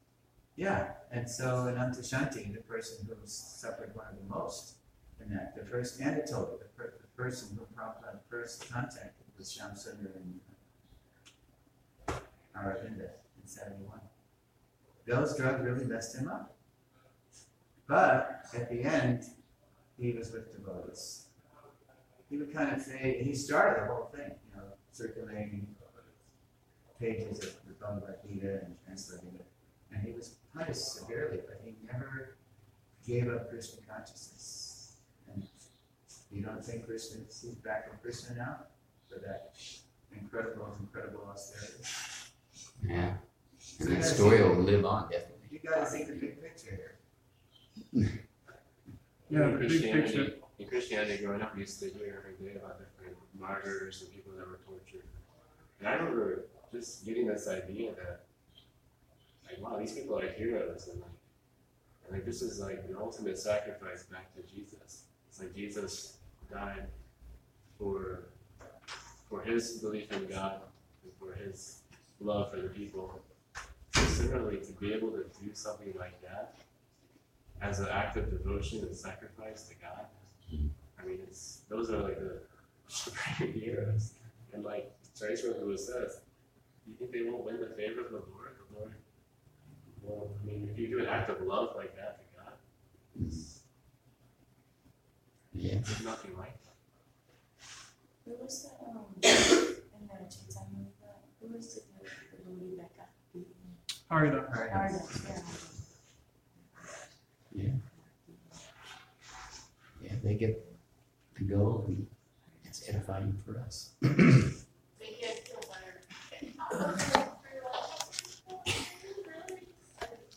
Yeah, 0.58 0.92
and 1.10 1.30
so 1.30 1.68
Ananta 1.68 2.02
Shanti, 2.02 2.54
the 2.54 2.62
person 2.62 3.08
who 3.08 3.16
suffered 3.24 3.96
one 3.96 4.08
of 4.12 4.18
the 4.18 4.36
most 4.36 4.76
in 5.22 5.34
that, 5.34 5.56
the 5.56 5.64
first 5.64 6.02
anecdote, 6.02 6.60
the, 6.60 6.66
per, 6.76 6.96
the 7.00 7.08
person 7.16 7.58
who 7.58 7.66
Prabhupada 7.74 8.20
first 8.30 8.70
contacted 8.70 9.26
was 9.38 9.58
Shyamasundar 9.58 10.16
and 10.18 10.40
uh, 12.10 12.14
Aravinda 12.58 13.10
in 13.42 13.48
seventy-one. 13.48 14.02
Those 15.08 15.38
drugs 15.38 15.64
really 15.64 15.86
messed 15.86 16.18
him 16.18 16.28
up. 16.28 16.56
But 17.94 18.46
at 18.56 18.72
the 18.72 18.82
end, 18.82 19.24
he 20.00 20.14
was 20.14 20.32
with 20.32 20.52
devotees. 20.52 21.28
He 22.28 22.38
would 22.38 22.52
kind 22.52 22.76
of 22.76 22.82
say, 22.82 23.22
he 23.24 23.36
started 23.36 23.84
the 23.84 23.94
whole 23.94 24.10
thing, 24.12 24.32
you 24.50 24.58
know, 24.58 24.64
circulating 24.92 25.68
pages 27.00 27.38
of 27.38 27.54
the 27.68 27.74
Bhagavad 27.80 28.16
Gita 28.28 28.62
and 28.66 28.76
translating 28.84 29.36
it. 29.36 29.46
And 29.92 30.02
he 30.04 30.12
was 30.12 30.38
punished 30.58 30.82
severely, 30.82 31.38
but 31.46 31.62
he 31.64 31.76
never 31.86 32.36
gave 33.08 33.32
up 33.32 33.52
Krishna 33.52 33.82
consciousness. 33.88 34.96
And 35.32 35.48
you 36.32 36.42
don't 36.42 36.66
think 36.66 36.88
Krishna, 36.88 37.20
he's 37.28 37.54
back 37.64 37.92
with 37.92 38.02
Krishna 38.02 38.38
now 38.38 38.58
for 39.08 39.20
that 39.20 39.54
incredible, 40.20 40.76
incredible 40.80 41.28
austerity. 41.32 41.84
Yeah. 42.84 43.14
And 43.82 43.90
that 43.98 44.04
story 44.04 44.42
will 44.42 44.64
live 44.64 44.84
on 44.84 45.12
definitely. 45.12 45.48
You 45.52 45.60
gotta 45.60 45.86
see 45.86 46.06
the 46.06 46.14
big 46.14 46.42
picture 46.42 46.72
here. 46.72 46.93
Yeah, 47.94 48.10
in 49.30 49.60
big 49.60 49.70
Christianity, 49.70 50.34
in 50.60 50.68
Christianity, 50.68 51.24
growing 51.24 51.42
up, 51.42 51.56
we 51.56 51.62
used 51.62 51.80
to 51.80 51.90
hear 51.90 52.24
every 52.24 52.46
day 52.46 52.56
about 52.56 52.80
different 52.80 53.18
martyrs 53.40 54.02
and 54.02 54.12
people 54.14 54.32
that 54.38 54.48
were 54.48 54.60
tortured. 54.66 55.08
And 55.80 55.88
I 55.88 55.94
remember 55.94 56.46
just 56.72 57.06
getting 57.06 57.28
this 57.28 57.48
idea 57.48 57.92
that, 57.94 58.26
like, 59.46 59.62
wow, 59.62 59.78
these 59.80 59.94
people 59.94 60.20
are 60.20 60.28
heroes, 60.28 60.88
and 60.88 61.02
like, 61.02 61.10
and 62.06 62.14
like 62.14 62.26
this 62.26 62.42
is 62.42 62.60
like 62.60 62.88
the 62.88 62.98
ultimate 62.98 63.38
sacrifice 63.38 64.04
back 64.04 64.34
to 64.36 64.42
Jesus. 64.42 65.04
It's 65.30 65.40
like 65.40 65.56
Jesus 65.56 66.18
died 66.52 66.88
for 67.78 68.26
for 69.30 69.42
his 69.42 69.80
belief 69.80 70.12
in 70.12 70.28
God 70.28 70.62
and 71.04 71.12
for 71.20 71.34
his 71.44 71.82
love 72.20 72.52
for 72.52 72.62
the 72.62 72.70
people. 72.70 73.20
So 73.96 74.02
similarly, 74.04 74.58
to 74.58 74.72
be 74.74 74.94
able 74.94 75.12
to 75.12 75.26
do 75.42 75.54
something 75.54 75.94
like 75.98 76.22
that 76.22 76.56
as 77.64 77.80
an 77.80 77.88
act 77.90 78.18
of 78.18 78.30
devotion 78.30 78.80
and 78.82 78.96
sacrifice 78.96 79.70
to 79.70 79.76
God. 79.76 80.06
I 81.02 81.06
mean, 81.06 81.20
it's 81.28 81.62
those 81.70 81.90
are 81.90 82.02
like 82.02 82.20
the 82.20 82.42
supreme 82.88 83.54
heroes. 83.60 84.14
And 84.54 84.64
like 84.64 84.94
Teresa 85.18 85.56
Lewis 85.60 85.88
says, 85.88 86.20
you 86.86 86.94
think 87.00 87.12
they 87.12 87.24
won't 87.24 87.44
win 87.44 87.60
the 87.60 87.68
favor 87.76 88.02
of 88.02 88.12
the 88.12 88.18
Lord? 88.18 88.52
The 88.70 88.80
Lord, 88.80 88.92
well, 90.04 90.30
I 90.42 90.46
mean, 90.46 90.70
if 90.72 90.78
you 90.78 90.88
do 90.90 91.00
an 91.00 91.06
act 91.08 91.30
of 91.30 91.42
love 91.42 91.76
like 91.76 91.96
that 91.96 92.20
to 92.20 92.38
God, 92.38 92.54
it's, 93.26 93.62
Yeah. 95.54 95.76
there's 95.76 96.04
nothing 96.04 96.38
like 96.38 96.58
that. 96.64 96.76
Who 98.26 98.44
was 98.44 98.64
the, 98.64 98.86
um, 98.86 99.06
in 99.24 100.08
the 100.08 100.30
Chaitanya, 100.30 100.86
who 101.42 101.48
was 101.56 101.76
the, 101.76 101.82
the 102.44 102.50
Lady 102.52 102.76
Becca? 102.78 103.08
Harida. 104.12 104.46
Alright, 104.56 104.72
Arda, 104.72 105.02
yeah. 107.56 107.70
Yeah, 110.02 110.12
they 110.24 110.34
get 110.36 110.64
to 111.38 111.44
go 111.44 111.84
and 111.88 112.06
it's 112.66 112.88
edifying 112.90 113.38
for 113.46 113.60
us. 113.60 113.92
Make 114.02 114.12
you 115.22 115.28
guys 115.28 115.40
feel 115.40 115.62
better. 116.72 117.30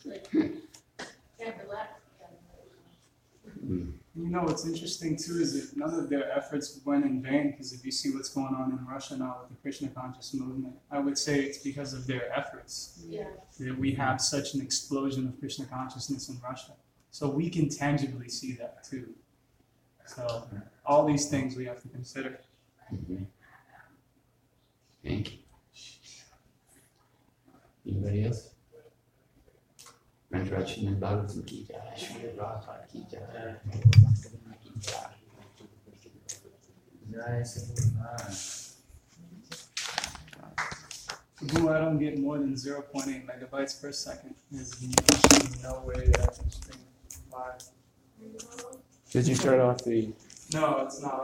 Like, 0.05 0.27
Yeah, 1.39 1.51
relax. 1.63 1.89
You 4.19 4.29
know 4.33 4.41
what's 4.43 4.65
interesting 4.65 5.15
too 5.15 5.39
is 5.39 5.53
that 5.53 5.77
none 5.77 5.93
of 5.93 6.09
their 6.09 6.31
efforts 6.35 6.79
went 6.85 7.05
in 7.05 7.21
vain 7.21 7.51
because 7.51 7.71
if 7.71 7.85
you 7.85 7.91
see 7.91 8.09
what's 8.11 8.29
going 8.29 8.55
on 8.55 8.71
in 8.71 8.85
Russia 8.85 9.15
now 9.17 9.37
with 9.41 9.49
the 9.49 9.61
Krishna 9.61 9.89
conscious 9.89 10.33
movement, 10.33 10.73
I 10.89 10.99
would 10.99 11.17
say 11.17 11.41
it's 11.41 11.59
because 11.59 11.93
of 11.93 12.07
their 12.07 12.31
efforts 12.35 13.03
Yeah. 13.07 13.27
that 13.59 13.77
we 13.77 13.91
have 13.93 14.19
such 14.19 14.53
an 14.55 14.61
explosion 14.61 15.27
of 15.27 15.39
Krishna 15.39 15.65
consciousness 15.65 16.29
in 16.29 16.39
Russia. 16.43 16.71
So 17.17 17.27
we 17.27 17.49
can 17.49 17.67
tangibly 17.67 18.29
see 18.29 18.51
that 18.61 18.83
too. 18.83 19.15
So 20.05 20.47
all 20.85 21.03
these 21.07 21.29
things 21.29 21.55
we 21.55 21.65
have 21.65 21.81
to 21.81 21.87
consider. 21.87 22.41
Mhm. 22.93 23.25
Thank 25.03 25.31
you. 25.31 25.39
Anybody 27.87 28.25
else? 28.25 28.41
Granthraj 30.31 30.67
Srimad 30.69 30.99
Bhagavatam 30.99 31.43
ki 31.47 31.65
jai, 31.67 31.95
Srila 31.97 32.33
Prabhupada 32.37 32.85
ki 32.87 32.99
jai, 33.11 33.21
ki 34.63 34.71
jai. 34.79 35.09
Jai 37.11 37.41
Sadhguru 41.41 41.67
I 41.75 41.79
don't 41.79 41.97
get 41.97 42.19
more 42.19 42.37
than 42.37 42.53
0.8 42.55 43.25
megabytes 43.25 43.81
per 43.81 43.91
second. 43.91 44.35
There's 44.51 44.71
no 45.63 45.81
way 45.87 46.05
that 46.09 46.21
I 46.21 46.33
can 46.35 46.51
stream. 46.51 46.86
Did 49.11 49.27
you 49.27 49.35
start 49.35 49.59
off 49.59 49.83
the 49.83 50.13
No, 50.53 50.79
it's 50.85 51.01
not 51.01 51.15